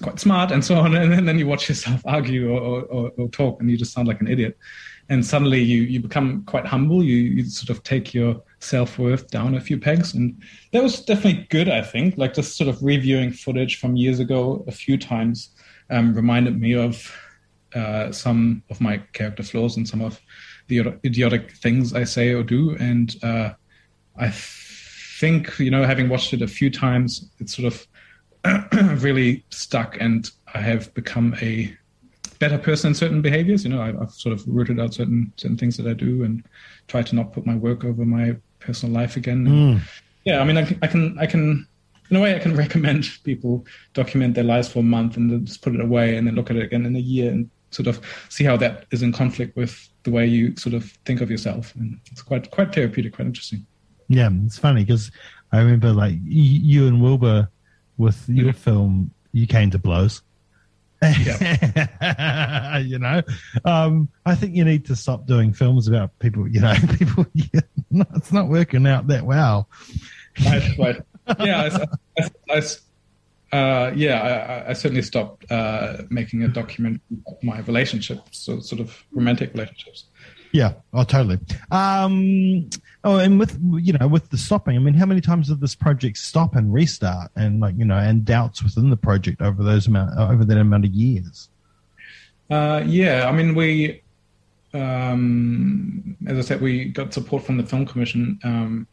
quite 0.03 0.19
smart 0.19 0.53
and 0.53 0.65
so 0.65 0.77
on, 0.77 0.95
and 0.97 1.29
then 1.29 1.39
you 1.39 1.47
watch 1.47 1.69
yourself 1.69 2.01
argue 2.07 2.51
or, 2.51 2.83
or, 2.83 3.11
or, 3.17 3.29
talk, 3.29 3.61
and 3.61 3.71
you 3.71 3.77
just 3.77 3.93
sound 3.93 4.09
like 4.09 4.21
an 4.21 4.29
idiot. 4.29 4.57
And 5.09 5.25
suddenly 5.25 5.63
you 5.63 5.83
you 5.83 6.01
become 6.01 6.45
quite 6.45 6.67
humble. 6.67 7.03
You 7.03 7.17
you 7.17 7.45
sort 7.45 7.71
of 7.71 7.83
take 7.83 8.15
your 8.15 8.43
self 8.67 8.99
worth 8.99 9.31
down 9.31 9.55
a 9.55 9.61
few 9.61 9.79
pegs, 9.79 10.15
and 10.15 10.43
that 10.73 10.83
was 10.83 11.01
definitely 11.05 11.47
good. 11.51 11.69
I 11.69 11.83
think, 11.83 12.19
like 12.19 12.35
just 12.35 12.57
sort 12.57 12.69
of 12.69 12.83
reviewing 12.83 13.33
footage 13.33 13.79
from 13.79 13.97
years 13.97 14.19
ago 14.21 14.65
a 14.67 14.73
few 14.73 14.99
times 14.99 15.51
um, 15.91 16.15
reminded 16.15 16.61
me 16.61 16.75
of 16.75 17.11
uh, 17.75 18.11
some 18.13 18.63
of 18.71 18.81
my 18.81 18.99
character 19.13 19.43
flaws 19.43 19.77
and 19.77 19.89
some 19.89 20.01
of 20.01 20.21
the 20.69 20.81
idiotic 21.05 21.53
things 21.53 21.95
I 21.95 22.05
say 22.05 22.33
or 22.33 22.43
do, 22.43 22.77
and 22.77 23.15
uh, 23.23 23.51
I 24.17 24.31
think 24.31 25.59
you 25.59 25.71
know, 25.71 25.85
having 25.85 26.09
watched 26.09 26.33
it 26.33 26.43
a 26.43 26.49
few 26.49 26.71
times, 26.71 27.31
it's 27.39 27.57
sort 27.57 27.73
of 27.73 27.87
really 29.03 29.45
stuck, 29.51 29.97
and 30.01 30.31
I 30.55 30.61
have 30.61 30.93
become 30.95 31.37
a 31.41 31.77
better 32.39 32.59
person 32.59 32.89
in 32.89 32.95
certain 32.95 33.23
behaviors. 33.23 33.65
You 33.65 33.71
know, 33.71 33.81
I, 33.81 33.93
have 33.93 34.11
sort 34.11 34.33
of 34.33 34.47
rooted 34.47 34.81
out 34.81 34.95
certain 34.95 35.33
certain 35.37 35.57
things 35.57 35.77
that 35.77 35.87
I 35.87 35.95
do, 35.95 36.25
and 36.25 36.45
try 36.89 37.03
to 37.03 37.15
not 37.15 37.33
put 37.33 37.47
my 37.47 37.57
work 37.57 37.85
over 37.85 38.05
my 38.05 38.37
personal 38.67 38.95
life 38.95 39.17
again. 39.17 39.47
Mm. 39.47 39.81
Yeah, 40.25 40.41
I 40.41 40.45
mean, 40.45 40.57
I 40.57 40.65
can, 40.65 40.79
I 40.83 40.87
can, 40.87 41.19
I 41.19 41.27
can, 41.27 41.67
in 42.11 42.17
a 42.17 42.21
way, 42.21 42.35
I 42.35 42.39
can 42.39 42.57
recommend 42.65 43.09
people 43.25 43.65
document 43.95 44.35
their 44.35 44.45
lives 44.45 44.69
for 44.69 44.81
a 44.81 44.83
month 44.83 45.17
and 45.17 45.31
then 45.31 45.47
just 45.47 45.63
put 45.63 45.75
it 45.75 45.81
away, 45.81 46.17
and 46.17 46.27
then 46.27 46.35
look 46.35 46.51
at 46.51 46.57
it 46.57 46.65
again 46.65 46.85
in 46.87 46.97
a 46.97 47.01
year 47.01 47.31
and 47.31 47.51
sort 47.71 47.87
of 47.87 48.01
see 48.29 48.45
how 48.45 48.57
that 48.57 48.87
is 48.91 49.03
in 49.03 49.13
conflict 49.13 49.57
with 49.57 49.89
the 50.05 50.11
way 50.11 50.27
you 50.27 50.57
sort 50.57 50.75
of 50.75 50.85
think 51.05 51.21
of 51.21 51.31
yourself. 51.31 51.75
And 51.77 51.99
it's 52.11 52.23
quite 52.23 52.51
quite 52.51 52.75
therapeutic, 52.75 53.15
quite 53.15 53.27
interesting. 53.27 53.67
Yeah, 54.09 54.31
it's 54.45 54.59
funny 54.59 54.85
because 54.85 55.11
I 55.53 55.59
remember 55.59 55.93
like 55.93 56.15
you 56.25 56.87
and 56.87 57.03
Wilbur 57.03 57.49
with 57.99 58.29
your 58.29 58.53
mm-hmm. 58.53 58.59
film, 58.59 59.11
you 59.33 59.47
came 59.47 59.71
to 59.71 59.79
blows. 59.79 60.23
Yeah. 61.03 62.79
you 62.79 62.99
know, 62.99 63.23
um, 63.65 64.09
I 64.25 64.35
think 64.35 64.55
you 64.55 64.65
need 64.65 64.85
to 64.87 64.97
stop 64.97 65.27
doing 65.27 65.53
films 65.53 65.89
about 65.89 66.19
people. 66.19 66.49
You 66.49 66.61
know, 66.61 66.75
people. 66.99 67.27
it's 68.15 68.33
not 68.33 68.49
working 68.49 68.87
out 68.87 69.07
that 69.09 69.25
well. 69.25 69.69
Right, 70.45 70.79
right. 70.79 71.01
Yeah, 71.41 71.87
I, 72.19 72.25
I, 72.53 72.63
I, 73.53 73.57
uh, 73.57 73.93
yeah, 73.97 74.65
I, 74.69 74.73
certainly 74.75 75.03
stopped 75.03 75.51
uh, 75.51 76.03
making 76.11 76.43
a 76.43 76.49
document 76.49 77.01
of 77.27 77.43
my 77.43 77.61
relationships, 77.61 78.39
so 78.39 78.61
sort 78.61 78.81
of 78.81 79.05
romantic 79.13 79.53
relationships. 79.55 80.05
Yeah, 80.53 80.75
oh, 80.93 81.05
totally. 81.05 81.39
Um, 81.71 82.71
oh, 83.05 83.19
and 83.19 83.39
with 83.39 83.59
you 83.81 83.93
know, 83.93 84.09
with 84.09 84.31
the 84.31 84.39
stopping, 84.39 84.77
I 84.77 84.79
mean, 84.79 84.95
how 84.95 85.07
many 85.07 85.21
times 85.21 85.49
did 85.49 85.61
this 85.61 85.75
project 85.75 86.19
stop 86.19 86.55
and 86.55 86.73
restart, 86.73 87.31
and 87.37 87.61
like 87.61 87.77
you 87.77 87.85
know, 87.85 87.97
and 87.97 88.25
doubts 88.25 88.63
within 88.63 88.91
the 88.91 88.97
project 88.97 89.41
over 89.43 89.63
those 89.63 89.87
amount 89.87 90.19
over 90.19 90.45
that 90.45 90.59
amount 90.59 90.85
of 90.85 90.93
years? 90.93 91.49
Uh, 92.51 92.83
yeah, 92.87 93.29
I 93.29 93.33
mean, 93.33 93.55
we, 93.55 94.03
um, 94.77 96.17
as 96.27 96.39
I 96.39 96.41
said, 96.43 96.61
we 96.61 96.87
got 96.87 97.15
support 97.15 97.45
from 97.45 97.57
the 97.57 97.65
film 97.65 97.87
commission, 97.87 98.39
um, 98.45 98.87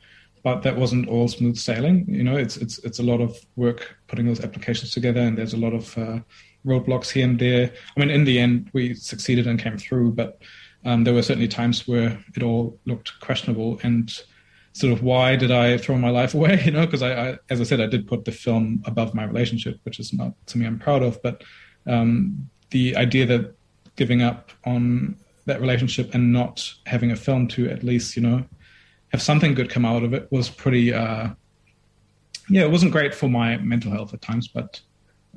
but 0.44 0.62
that 0.64 0.76
wasn't 0.76 1.08
all 1.08 1.28
smooth 1.28 1.58
sailing. 1.58 2.06
You 2.08 2.24
know, 2.24 2.36
it's 2.36 2.58
it's 2.58 2.80
it's 2.80 3.00
a 3.00 3.04
lot 3.04 3.22
of 3.22 3.38
work 3.56 3.96
putting 4.08 4.26
those 4.26 4.42
applications 4.42 4.92
together, 4.92 5.22
and 5.22 5.38
there's 5.38 5.54
a 5.54 5.58
lot 5.58 5.74
of 5.74 5.98
uh, 5.98 6.20
roadblocks 6.66 7.10
here 7.10 7.26
and 7.26 7.40
there. 7.40 7.72
I 7.96 8.00
mean, 8.00 8.10
in 8.10 8.24
the 8.24 8.40
end, 8.40 8.70
we 8.74 8.94
succeeded 8.94 9.48
and 9.48 9.60
came 9.60 9.78
through, 9.78 10.14
but 10.14 10.42
um, 10.86 11.04
there 11.04 11.14
were 11.14 11.22
certainly 11.22 11.48
times 11.48 11.88
where 11.88 12.18
it 12.36 12.44
all 12.44 12.78
looked 12.86 13.20
questionable 13.22 13.80
and 13.84 14.12
sort 14.74 14.92
of 14.92 15.04
why 15.04 15.36
did 15.36 15.52
I 15.52 15.78
throw 15.78 15.98
my 15.98 16.10
life 16.10 16.34
away? 16.34 16.62
You 16.66 16.72
know, 16.72 16.86
because 16.86 17.04
I, 17.04 17.30
I, 17.30 17.38
as 17.50 17.62
I 17.62 17.64
said, 17.64 17.80
I 17.80 17.88
did 17.88 18.08
put 18.08 18.26
the 18.26 18.32
film 18.32 18.82
above 18.86 19.14
my 19.14 19.24
relationship, 19.24 19.80
which 19.84 20.00
is 20.00 20.14
not 20.14 20.34
something 20.48 20.68
I'm 20.68 20.80
proud 20.80 21.04
of. 21.04 21.22
But 21.22 21.44
um, 21.88 22.50
the 22.72 22.96
idea 22.96 23.26
that 23.28 23.56
giving 23.96 24.22
up 24.22 24.52
on 24.66 25.16
that 25.46 25.62
relationship 25.62 26.14
and 26.14 26.32
not 26.32 26.74
having 26.86 27.12
a 27.12 27.16
film 27.16 27.48
to 27.50 27.70
at 27.70 27.84
least, 27.84 28.16
you 28.16 28.22
know, 28.22 28.44
have 29.10 29.22
something 29.22 29.54
good 29.54 29.70
come 29.70 29.86
out 29.86 30.04
of 30.04 30.14
it 30.14 30.32
was 30.32 30.50
pretty. 30.50 30.94
Uh, 30.94 31.30
yeah, 32.50 32.64
it 32.64 32.72
wasn't 32.72 32.92
great 32.92 33.14
for 33.14 33.30
my 33.30 33.58
mental 33.58 33.92
health 33.92 34.14
at 34.14 34.22
times, 34.22 34.48
but 34.48 34.82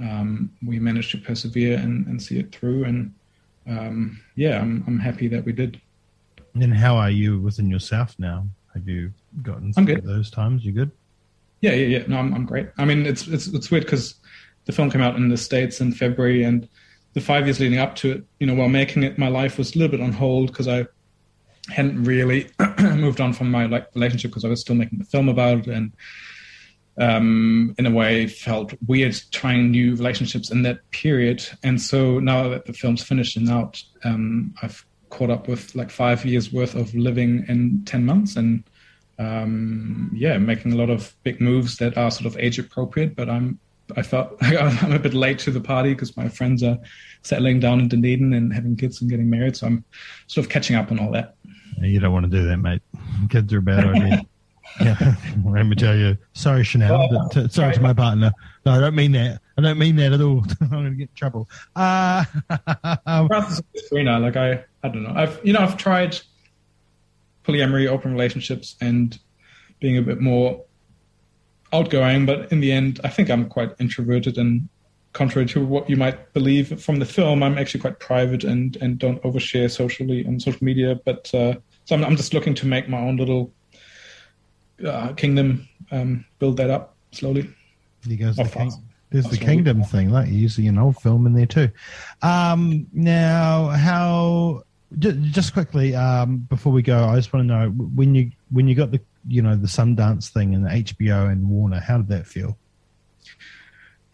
um, 0.00 0.50
we 0.64 0.78
managed 0.78 1.10
to 1.12 1.18
persevere 1.18 1.78
and, 1.78 2.06
and 2.06 2.20
see 2.20 2.38
it 2.38 2.54
through 2.54 2.84
and 2.84 3.14
um, 3.68 4.20
yeah, 4.34 4.60
I'm, 4.60 4.84
I'm 4.86 4.98
happy 4.98 5.28
that 5.28 5.44
we 5.44 5.52
did. 5.52 5.80
And 6.54 6.74
how 6.74 6.96
are 6.96 7.10
you 7.10 7.40
within 7.40 7.68
yourself 7.68 8.14
now? 8.18 8.46
Have 8.74 8.88
you 8.88 9.12
gotten 9.42 9.72
I'm 9.76 9.84
good. 9.84 10.04
those 10.04 10.30
times? 10.30 10.64
You 10.64 10.72
good? 10.72 10.90
Yeah, 11.60 11.72
yeah, 11.72 11.98
yeah. 11.98 12.04
No, 12.06 12.18
I'm, 12.18 12.32
I'm 12.34 12.46
great. 12.46 12.68
I 12.78 12.84
mean, 12.84 13.06
it's 13.06 13.26
it's 13.26 13.48
it's 13.48 13.70
weird 13.70 13.84
because 13.84 14.16
the 14.64 14.72
film 14.72 14.90
came 14.90 15.00
out 15.00 15.16
in 15.16 15.28
the 15.28 15.36
states 15.36 15.80
in 15.80 15.92
February, 15.92 16.44
and 16.44 16.68
the 17.16 17.22
five 17.22 17.46
years 17.46 17.58
leading 17.58 17.78
up 17.78 17.96
to 17.96 18.12
it, 18.12 18.24
you 18.40 18.46
know, 18.46 18.52
while 18.52 18.68
making 18.68 19.02
it, 19.02 19.16
my 19.16 19.28
life 19.28 19.56
was 19.56 19.74
a 19.74 19.78
little 19.78 19.90
bit 19.90 20.04
on 20.04 20.12
hold 20.12 20.48
because 20.48 20.68
I 20.68 20.86
hadn't 21.70 22.04
really 22.04 22.50
moved 22.78 23.22
on 23.22 23.32
from 23.32 23.50
my 23.50 23.64
like 23.64 23.88
relationship 23.94 24.32
because 24.32 24.44
I 24.44 24.48
was 24.48 24.60
still 24.60 24.76
making 24.76 24.98
the 24.98 25.06
film 25.06 25.30
about 25.30 25.60
it, 25.60 25.68
and 25.68 25.92
um, 26.98 27.74
in 27.78 27.86
a 27.86 27.90
way 27.90 28.26
felt 28.26 28.74
weird 28.86 29.18
trying 29.32 29.70
new 29.70 29.94
relationships 29.94 30.50
in 30.50 30.60
that 30.64 30.90
period. 30.90 31.42
And 31.64 31.80
so 31.80 32.18
now 32.18 32.50
that 32.50 32.66
the 32.66 32.74
film's 32.74 33.02
finished 33.02 33.38
and 33.38 33.48
out, 33.48 33.82
um, 34.04 34.54
I've 34.60 34.84
caught 35.08 35.30
up 35.30 35.48
with 35.48 35.74
like 35.74 35.90
five 35.90 36.22
years 36.26 36.52
worth 36.52 36.74
of 36.74 36.94
living 36.94 37.46
in 37.48 37.82
10 37.86 38.04
months 38.04 38.36
and 38.36 38.62
um, 39.18 40.10
yeah, 40.14 40.36
making 40.36 40.74
a 40.74 40.76
lot 40.76 40.90
of 40.90 41.16
big 41.22 41.40
moves 41.40 41.78
that 41.78 41.96
are 41.96 42.10
sort 42.10 42.26
of 42.26 42.36
age 42.36 42.58
appropriate, 42.58 43.16
but 43.16 43.30
I'm 43.30 43.58
I 43.94 44.02
felt 44.02 44.36
I'm 44.40 44.92
a 44.92 44.98
bit 44.98 45.14
late 45.14 45.38
to 45.40 45.50
the 45.50 45.60
party 45.60 45.92
because 45.92 46.16
my 46.16 46.28
friends 46.28 46.62
are 46.62 46.78
settling 47.22 47.60
down 47.60 47.80
in 47.80 47.88
Dunedin 47.88 48.32
and 48.32 48.52
having 48.52 48.76
kids 48.76 49.00
and 49.00 49.10
getting 49.10 49.30
married. 49.30 49.56
So 49.56 49.66
I'm 49.66 49.84
sort 50.26 50.46
of 50.46 50.50
catching 50.50 50.76
up 50.76 50.90
on 50.90 50.98
all 50.98 51.12
that. 51.12 51.36
You 51.80 52.00
don't 52.00 52.12
want 52.12 52.24
to 52.24 52.30
do 52.30 52.46
that, 52.46 52.56
mate. 52.56 52.82
Kids 53.28 53.52
are 53.52 53.60
bad 53.60 53.84
idea. 53.84 54.22
yeah, 54.80 55.14
let 55.44 55.64
me 55.64 55.76
tell 55.76 55.96
you. 55.96 56.16
Sorry, 56.32 56.64
Chanel. 56.64 57.08
Oh, 57.12 57.28
to, 57.28 57.48
sorry 57.48 57.74
to 57.74 57.80
my 57.80 57.92
partner. 57.92 58.32
No, 58.64 58.72
I 58.72 58.80
don't 58.80 58.94
mean 58.94 59.12
that. 59.12 59.40
I 59.58 59.62
don't 59.62 59.78
mean 59.78 59.96
that 59.96 60.12
at 60.12 60.20
all. 60.20 60.44
I'm 60.60 60.68
going 60.68 60.84
to 60.84 60.90
get 60.90 61.08
in 61.10 61.14
trouble. 61.14 61.48
Uh, 61.74 62.24
like 63.06 64.36
I, 64.36 64.64
I 64.82 64.88
don't 64.88 65.02
know. 65.02 65.12
I've, 65.14 65.40
you 65.44 65.52
know, 65.52 65.60
I've 65.60 65.76
tried 65.76 66.18
polyamory, 67.44 67.88
open 67.88 68.12
relationships, 68.12 68.76
and 68.80 69.18
being 69.80 69.98
a 69.98 70.02
bit 70.02 70.20
more 70.20 70.64
outgoing. 71.76 72.26
But 72.26 72.50
in 72.52 72.60
the 72.60 72.72
end, 72.72 73.00
I 73.04 73.08
think 73.08 73.30
I'm 73.30 73.48
quite 73.48 73.72
introverted, 73.78 74.38
and 74.38 74.68
contrary 75.12 75.46
to 75.46 75.64
what 75.64 75.88
you 75.88 75.96
might 75.96 76.32
believe 76.32 76.80
from 76.82 76.98
the 76.98 77.06
film, 77.06 77.42
I'm 77.42 77.58
actually 77.58 77.80
quite 77.80 77.98
private 78.00 78.44
and 78.44 78.76
and 78.82 78.98
don't 78.98 79.22
overshare 79.22 79.70
socially 79.70 80.26
on 80.26 80.40
social 80.40 80.64
media. 80.64 81.00
But 81.04 81.32
uh, 81.34 81.54
so 81.84 81.96
I'm, 81.96 82.04
I'm 82.04 82.16
just 82.16 82.34
looking 82.34 82.54
to 82.54 82.66
make 82.66 82.88
my 82.88 82.98
own 82.98 83.16
little 83.16 83.52
uh, 84.84 85.12
kingdom 85.14 85.68
um, 85.90 86.24
build 86.38 86.56
that 86.58 86.70
up 86.70 86.96
slowly. 87.12 87.48
There 88.02 88.16
goes 88.16 88.36
the 88.36 88.44
king. 88.44 88.72
There's 89.10 89.28
the 89.28 89.38
kingdom 89.38 89.82
thing, 89.84 90.10
like 90.10 90.28
using 90.28 90.66
an 90.68 90.78
old 90.78 90.96
film 90.96 91.26
in 91.26 91.32
there 91.32 91.46
too. 91.46 91.70
Um, 92.22 92.86
now, 92.92 93.68
how? 93.68 94.64
Just 94.98 95.52
quickly 95.52 95.94
um, 95.94 96.38
before 96.38 96.72
we 96.72 96.82
go, 96.82 97.04
I 97.04 97.16
just 97.16 97.32
want 97.32 97.48
to 97.48 97.54
know 97.54 97.68
when 97.70 98.14
you 98.14 98.30
when 98.50 98.68
you 98.68 98.74
got 98.74 98.90
the 98.90 99.00
you 99.28 99.42
know 99.42 99.56
the 99.56 99.66
Sundance 99.66 100.28
thing 100.28 100.54
and 100.54 100.66
HBO 100.66 101.30
and 101.30 101.48
Warner, 101.48 101.80
how 101.80 101.98
did 101.98 102.08
that 102.08 102.26
feel? 102.26 102.56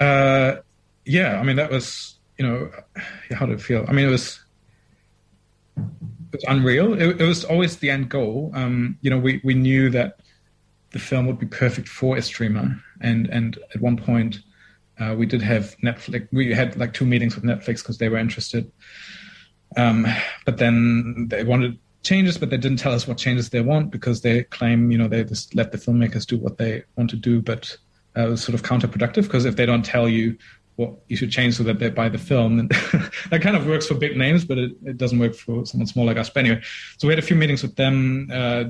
Uh, 0.01 0.57
yeah, 1.05 1.39
I 1.39 1.43
mean 1.43 1.57
that 1.57 1.71
was 1.71 2.17
you 2.39 2.47
know 2.47 2.71
how 3.31 3.47
did 3.47 3.61
it 3.61 3.63
feel? 3.63 3.85
I 3.89 3.93
mean 3.93 4.07
it 4.07 4.11
was 4.11 4.41
it 5.77 5.85
was 6.33 6.45
unreal. 6.49 6.95
It, 6.95 7.21
it 7.21 7.27
was 7.27 7.45
always 7.45 7.77
the 7.77 7.91
end 7.91 8.09
goal. 8.09 8.51
Um, 8.55 8.99
you 9.03 9.11
know, 9.11 9.19
we 9.19 9.41
we 9.45 9.55
knew 9.55 9.91
that 9.91 10.21
the 10.91 10.99
film 10.99 11.27
would 11.27 11.39
be 11.39 11.47
perfect 11.47 11.89
for 11.89 12.17
a 12.17 12.23
streamer. 12.23 12.81
And 13.01 13.27
and 13.29 13.59
at 13.75 13.81
one 13.81 13.97
point, 13.97 14.41
uh, 14.99 15.15
we 15.19 15.27
did 15.27 15.43
have 15.43 15.77
Netflix. 15.79 16.29
We 16.33 16.55
had 16.55 16.77
like 16.77 16.95
two 16.95 17.07
meetings 17.07 17.35
with 17.35 17.45
Netflix 17.45 17.79
because 17.79 17.99
they 17.99 18.09
were 18.09 18.19
interested. 18.19 18.71
Um, 19.77 20.07
but 20.45 20.59
then 20.59 21.27
they 21.29 21.45
wanted 21.45 21.79
changes, 22.03 22.39
but 22.39 22.51
they 22.51 22.57
didn't 22.57 22.79
tell 22.79 22.93
us 22.93 23.07
what 23.07 23.19
changes 23.19 23.51
they 23.51 23.61
want 23.61 23.91
because 23.91 24.21
they 24.21 24.45
claim, 24.45 24.91
you 24.91 24.99
know, 24.99 25.09
they 25.09 25.25
just 25.25 25.55
let 25.55 25.73
the 25.73 25.79
filmmakers 25.79 26.27
do 26.27 26.39
what 26.39 26.59
they 26.59 26.83
want 26.97 27.11
to 27.11 27.17
do. 27.17 27.41
But 27.41 27.77
uh, 28.17 28.27
was 28.29 28.43
sort 28.43 28.55
of 28.55 28.63
counterproductive 28.63 29.23
because 29.23 29.45
if 29.45 29.57
they 29.57 29.67
don't 29.67 29.85
tell 29.85 30.09
you 30.09 30.37
what 30.77 30.95
you 31.09 31.17
should 31.17 31.31
change 31.31 31.57
so 31.57 31.63
that 31.63 31.79
they 31.79 31.91
buy 31.91 32.09
the 32.09 32.19
film, 32.19 32.59
and 32.59 32.71
that 33.31 33.43
kind 33.43 33.57
of 33.57 33.67
works 33.67 33.87
for 33.87 33.95
big 33.95 34.17
names, 34.17 34.45
but 34.45 34.59
it, 34.59 34.73
it 34.85 34.97
doesn't 34.97 35.19
work 35.19 35.35
for 35.35 35.67
someone 35.67 35.87
small 35.87 36.07
like 36.07 36.17
us. 36.17 36.31
But 36.31 36.41
anyway, 36.41 36.63
so 36.97 37.07
we 37.07 37.13
had 37.13 37.19
a 37.19 37.27
few 37.27 37.37
meetings 37.37 37.63
with 37.63 37.77
them. 37.77 38.29
Uh, 38.33 38.65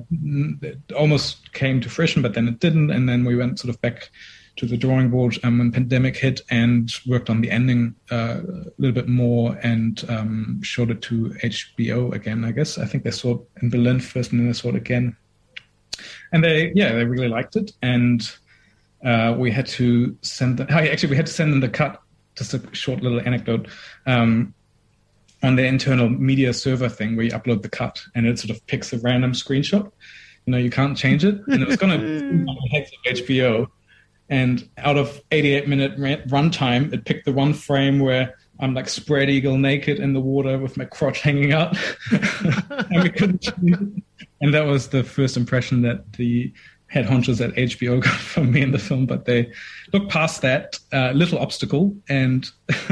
it 0.62 0.78
almost 0.96 1.52
came 1.52 1.80
to 1.80 1.88
fruition, 1.88 2.20
but 2.20 2.34
then 2.34 2.48
it 2.48 2.58
didn't, 2.58 2.90
and 2.90 3.08
then 3.08 3.24
we 3.24 3.36
went 3.36 3.58
sort 3.58 3.72
of 3.72 3.80
back 3.80 4.10
to 4.56 4.66
the 4.66 4.76
drawing 4.76 5.08
board 5.08 5.38
um, 5.44 5.58
when 5.58 5.72
pandemic 5.72 6.16
hit 6.16 6.42
and 6.50 6.92
worked 7.06 7.30
on 7.30 7.40
the 7.40 7.50
ending 7.50 7.94
uh, 8.10 8.40
a 8.44 8.70
little 8.78 8.92
bit 8.92 9.08
more 9.08 9.58
and 9.62 10.04
um, 10.08 10.60
showed 10.62 10.90
it 10.90 11.00
to 11.02 11.30
HBO 11.42 12.12
again. 12.14 12.44
I 12.44 12.52
guess. 12.52 12.78
I 12.78 12.86
think 12.86 13.04
they 13.04 13.10
saw 13.10 13.36
it 13.36 13.40
in 13.62 13.70
Berlin 13.70 14.00
first, 14.00 14.30
and 14.30 14.40
then 14.40 14.46
they 14.46 14.52
saw 14.52 14.68
it 14.68 14.76
again, 14.76 15.16
and 16.32 16.44
they 16.44 16.72
yeah 16.74 16.92
they 16.92 17.04
really 17.04 17.28
liked 17.28 17.56
it. 17.56 17.72
And 17.82 18.30
uh, 19.04 19.34
we 19.38 19.50
had 19.50 19.66
to 19.66 20.16
send 20.22 20.58
the, 20.58 20.70
actually 20.70 21.10
we 21.10 21.16
had 21.16 21.26
to 21.26 21.32
send 21.32 21.52
them 21.52 21.60
the 21.60 21.68
cut 21.68 22.00
just 22.36 22.54
a 22.54 22.62
short 22.74 23.02
little 23.02 23.20
anecdote 23.20 23.68
um, 24.06 24.54
on 25.42 25.56
the 25.56 25.64
internal 25.64 26.08
media 26.08 26.52
server 26.52 26.88
thing 26.88 27.14
where 27.14 27.26
you 27.26 27.32
upload 27.32 27.62
the 27.62 27.68
cut 27.68 28.00
and 28.14 28.26
it 28.26 28.38
sort 28.38 28.50
of 28.50 28.66
picks 28.66 28.92
a 28.92 28.98
random 28.98 29.32
screenshot. 29.32 29.90
You 30.46 30.50
know 30.50 30.58
you 30.58 30.70
can't 30.70 30.96
change 30.96 31.24
it. 31.24 31.40
And 31.46 31.62
it 31.62 31.68
was 31.68 31.76
going 31.76 31.98
to 31.98 32.52
heads 32.70 32.90
of 32.92 33.16
hbo 33.16 33.68
and 34.32 34.68
out 34.78 34.96
of 34.96 35.20
88 35.30 35.68
minute 35.68 35.98
runtime 36.28 36.92
it 36.92 37.04
picked 37.04 37.26
the 37.26 37.32
one 37.32 37.52
frame 37.52 38.00
where 38.00 38.34
i'm 38.60 38.74
like 38.74 38.88
spread 38.88 39.28
eagle 39.28 39.58
naked 39.58 39.98
in 39.98 40.14
the 40.14 40.20
water 40.20 40.58
with 40.58 40.76
my 40.76 40.86
crotch 40.86 41.20
hanging 41.20 41.52
out 41.52 41.76
and 42.10 43.02
we 43.02 43.10
couldn't 43.10 43.48
and 44.40 44.54
that 44.54 44.66
was 44.66 44.88
the 44.88 45.04
first 45.04 45.36
impression 45.36 45.82
that 45.82 46.12
the 46.14 46.52
head 46.92 47.06
honchos 47.06 47.40
at 47.42 47.54
HBO 47.54 48.02
got 48.02 48.12
from 48.32 48.52
me 48.52 48.60
in 48.60 48.70
the 48.70 48.78
film, 48.78 49.06
but 49.06 49.24
they 49.24 49.50
looked 49.94 50.10
past 50.10 50.42
that 50.42 50.78
uh, 50.92 51.12
little 51.12 51.38
obstacle 51.38 51.96
and 52.08 52.50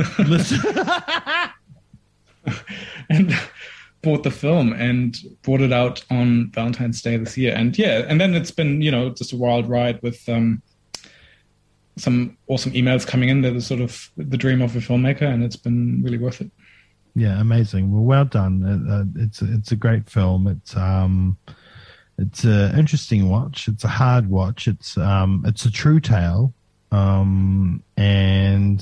and 3.11 3.38
bought 4.00 4.23
the 4.23 4.30
film 4.30 4.73
and 4.73 5.18
brought 5.42 5.61
it 5.61 5.73
out 5.73 6.02
on 6.11 6.50
Valentine's 6.52 7.02
Day 7.02 7.18
this 7.18 7.37
year. 7.37 7.54
And 7.54 7.76
yeah, 7.76 8.06
and 8.09 8.18
then 8.18 8.35
it's 8.35 8.50
been 8.50 8.80
you 8.80 8.90
know 8.90 9.11
just 9.11 9.35
a 9.35 9.37
wild 9.37 9.68
ride 9.68 10.00
with 10.02 10.26
um, 10.30 10.62
some 12.00 12.37
awesome 12.47 12.73
emails 12.73 13.07
coming 13.07 13.28
in 13.28 13.42
that 13.42 13.54
is 13.54 13.66
sort 13.66 13.80
of 13.80 14.11
the 14.16 14.37
dream 14.37 14.62
of 14.62 14.75
a 14.75 14.80
filmmaker, 14.80 15.23
and 15.23 15.42
it's 15.42 15.57
been 15.57 16.02
really 16.02 16.19
worth 16.19 16.40
it. 16.40 16.50
Yeah, 17.14 17.40
amazing. 17.40 17.92
Well, 17.92 18.04
well 18.04 18.25
done. 18.25 18.64
Uh, 18.64 19.23
it's 19.23 19.42
it's 19.42 19.73
a 19.73 19.76
great 19.76 20.09
film. 20.09 20.47
It's 20.47 20.76
um, 20.76 21.37
it's 22.19 22.45
an 22.45 22.78
interesting 22.78 23.28
watch. 23.28 23.69
It's 23.69 23.85
a 23.85 23.88
hard 23.88 24.30
watch. 24.30 24.69
It's 24.69 24.97
um, 24.97 25.45
it's 25.47 25.64
a 25.64 25.71
true 25.71 26.00
tale, 26.00 26.52
um, 26.92 27.83
and 27.97 28.80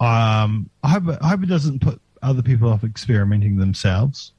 um, 0.00 0.68
I 0.82 0.88
hope 0.88 1.18
I 1.20 1.28
hope 1.28 1.42
it 1.42 1.48
doesn't 1.48 1.80
put 1.80 2.00
other 2.22 2.42
people 2.42 2.68
off 2.68 2.84
experimenting 2.84 3.56
themselves. 3.56 4.32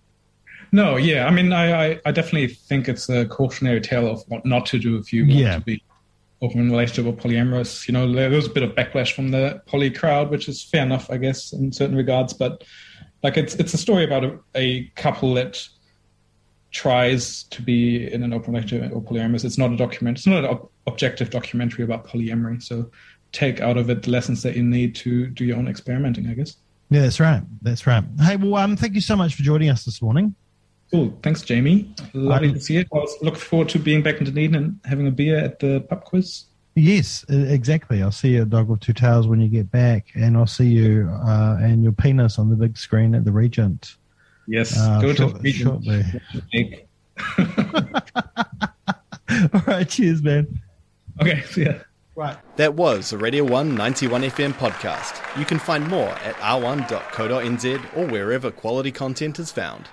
No, 0.72 0.98
yeah, 0.98 1.26
I 1.26 1.32
mean, 1.32 1.52
I, 1.52 1.94
I, 1.94 2.00
I 2.06 2.12
definitely 2.12 2.48
think 2.48 2.88
it's 2.88 3.10
a 3.10 3.26
cautionary 3.26 3.82
tale 3.82 4.08
of 4.08 4.24
what 4.28 4.46
not 4.46 4.68
to 4.68 4.78
do 4.78 4.98
if 4.98 5.12
you 5.12 5.24
want 5.24 5.34
yeah. 5.34 5.56
to 5.56 5.62
be 5.62 5.84
open 6.42 6.70
relationship 6.70 7.06
or 7.06 7.16
polyamorous. 7.16 7.88
You 7.88 7.94
know, 7.94 8.12
there 8.12 8.30
was 8.30 8.48
a 8.48 8.50
bit 8.50 8.64
of 8.64 8.72
backlash 8.72 9.14
from 9.14 9.32
the 9.32 9.62
poly 9.66 9.92
crowd, 9.92 10.30
which 10.30 10.48
is 10.48 10.64
fair 10.64 10.84
enough, 10.84 11.10
I 11.10 11.18
guess, 11.18 11.54
in 11.54 11.72
certain 11.72 11.96
regards. 11.96 12.34
But 12.34 12.64
like, 13.24 13.38
it's 13.38 13.56
it's 13.56 13.74
a 13.74 13.78
story 13.78 14.04
about 14.04 14.24
a, 14.24 14.40
a 14.56 14.84
couple 14.96 15.34
that 15.36 15.68
tries 16.72 17.44
to 17.44 17.62
be 17.62 18.12
in 18.12 18.24
an 18.24 18.32
open 18.32 18.54
relationship 18.54 18.92
or 18.94 19.02
polyamorous. 19.02 19.44
It's 19.44 19.58
not 19.58 19.72
a 19.72 19.78
document. 19.78 20.20
It's 20.20 20.28
not 20.28 20.44
an 20.44 20.52
ob- 20.52 20.70
objective 20.88 21.30
documentary 21.30 21.84
about 21.84 22.08
polyamory. 22.08 22.62
So 22.62 22.92
take 23.32 23.60
out 23.60 23.78
of 23.78 23.90
it 23.90 24.04
the 24.04 24.12
lessons 24.12 24.44
that 24.44 24.56
you 24.56 24.64
need 24.64 24.96
to 24.96 25.28
do 25.28 25.46
your 25.46 25.58
own 25.58 25.68
experimenting. 25.68 26.28
I 26.28 26.34
guess. 26.34 26.58
Yeah, 26.90 27.02
that's 27.02 27.20
right. 27.20 27.44
That's 27.62 27.86
right. 27.86 28.04
Hey, 28.20 28.36
well, 28.36 28.56
um, 28.56 28.76
thank 28.76 28.96
you 28.96 29.02
so 29.02 29.16
much 29.16 29.36
for 29.36 29.44
joining 29.44 29.70
us 29.70 29.86
this 29.86 30.02
morning. 30.02 30.36
Cool. 30.92 31.18
Thanks, 31.22 31.44
Jamie. 31.44 31.94
Lovely 32.14 32.50
um, 32.50 32.56
to 32.56 32.60
see 32.60 32.76
you. 32.76 32.86
I 32.94 32.98
was 32.98 33.16
looking 33.22 33.40
forward 33.40 33.70
to 33.70 33.80
being 33.80 34.02
back 34.02 34.18
in 34.18 34.26
Dunedin 34.26 34.56
and 34.56 34.80
having 34.86 35.08
a 35.08 35.12
beer 35.12 35.38
at 35.38 35.60
the 35.60 35.82
pub 35.82 36.04
quiz. 36.04 36.46
Yes, 36.76 37.26
exactly. 37.30 38.02
I'll 38.02 38.12
see 38.12 38.30
you 38.30 38.44
at 38.44 38.50
Dog 38.50 38.70
with 38.70 38.80
Two 38.80 38.94
Tails 38.94 39.28
when 39.28 39.42
you 39.42 39.50
get 39.50 39.70
back, 39.70 40.08
and 40.16 40.38
I'll 40.38 40.48
see 40.48 40.68
you 40.68 41.10
uh, 41.12 41.58
and 41.60 41.84
your 41.84 41.92
penis 41.92 42.40
on 42.40 42.50
the 42.50 42.56
big 42.56 42.78
screen 42.78 43.14
at 43.16 43.26
the 43.26 43.32
Regent. 43.32 43.98
Yes, 44.48 44.78
uh, 44.78 45.02
go 45.02 45.14
short, 45.14 45.36
to 45.36 45.42
the 45.42 45.52
shortly. 45.52 46.04
All 49.54 49.62
right, 49.68 49.88
cheers, 49.88 50.24
man. 50.24 50.60
Okay, 51.22 51.42
see 51.44 51.66
ya. 51.66 51.74
Right. 52.16 52.38
That 52.58 52.74
was 52.74 53.14
a 53.14 53.18
Radio 53.18 53.44
1 53.44 53.76
91 53.76 54.24
FM 54.24 54.54
podcast. 54.54 55.40
You 55.40 55.46
can 55.46 55.60
find 55.60 55.88
more 55.88 56.10
at 56.10 56.36
r1.co.nz 56.36 57.98
or 57.98 58.08
wherever 58.08 58.52
quality 58.52 58.92
content 58.92 59.40
is 59.40 59.52
found. 59.52 59.86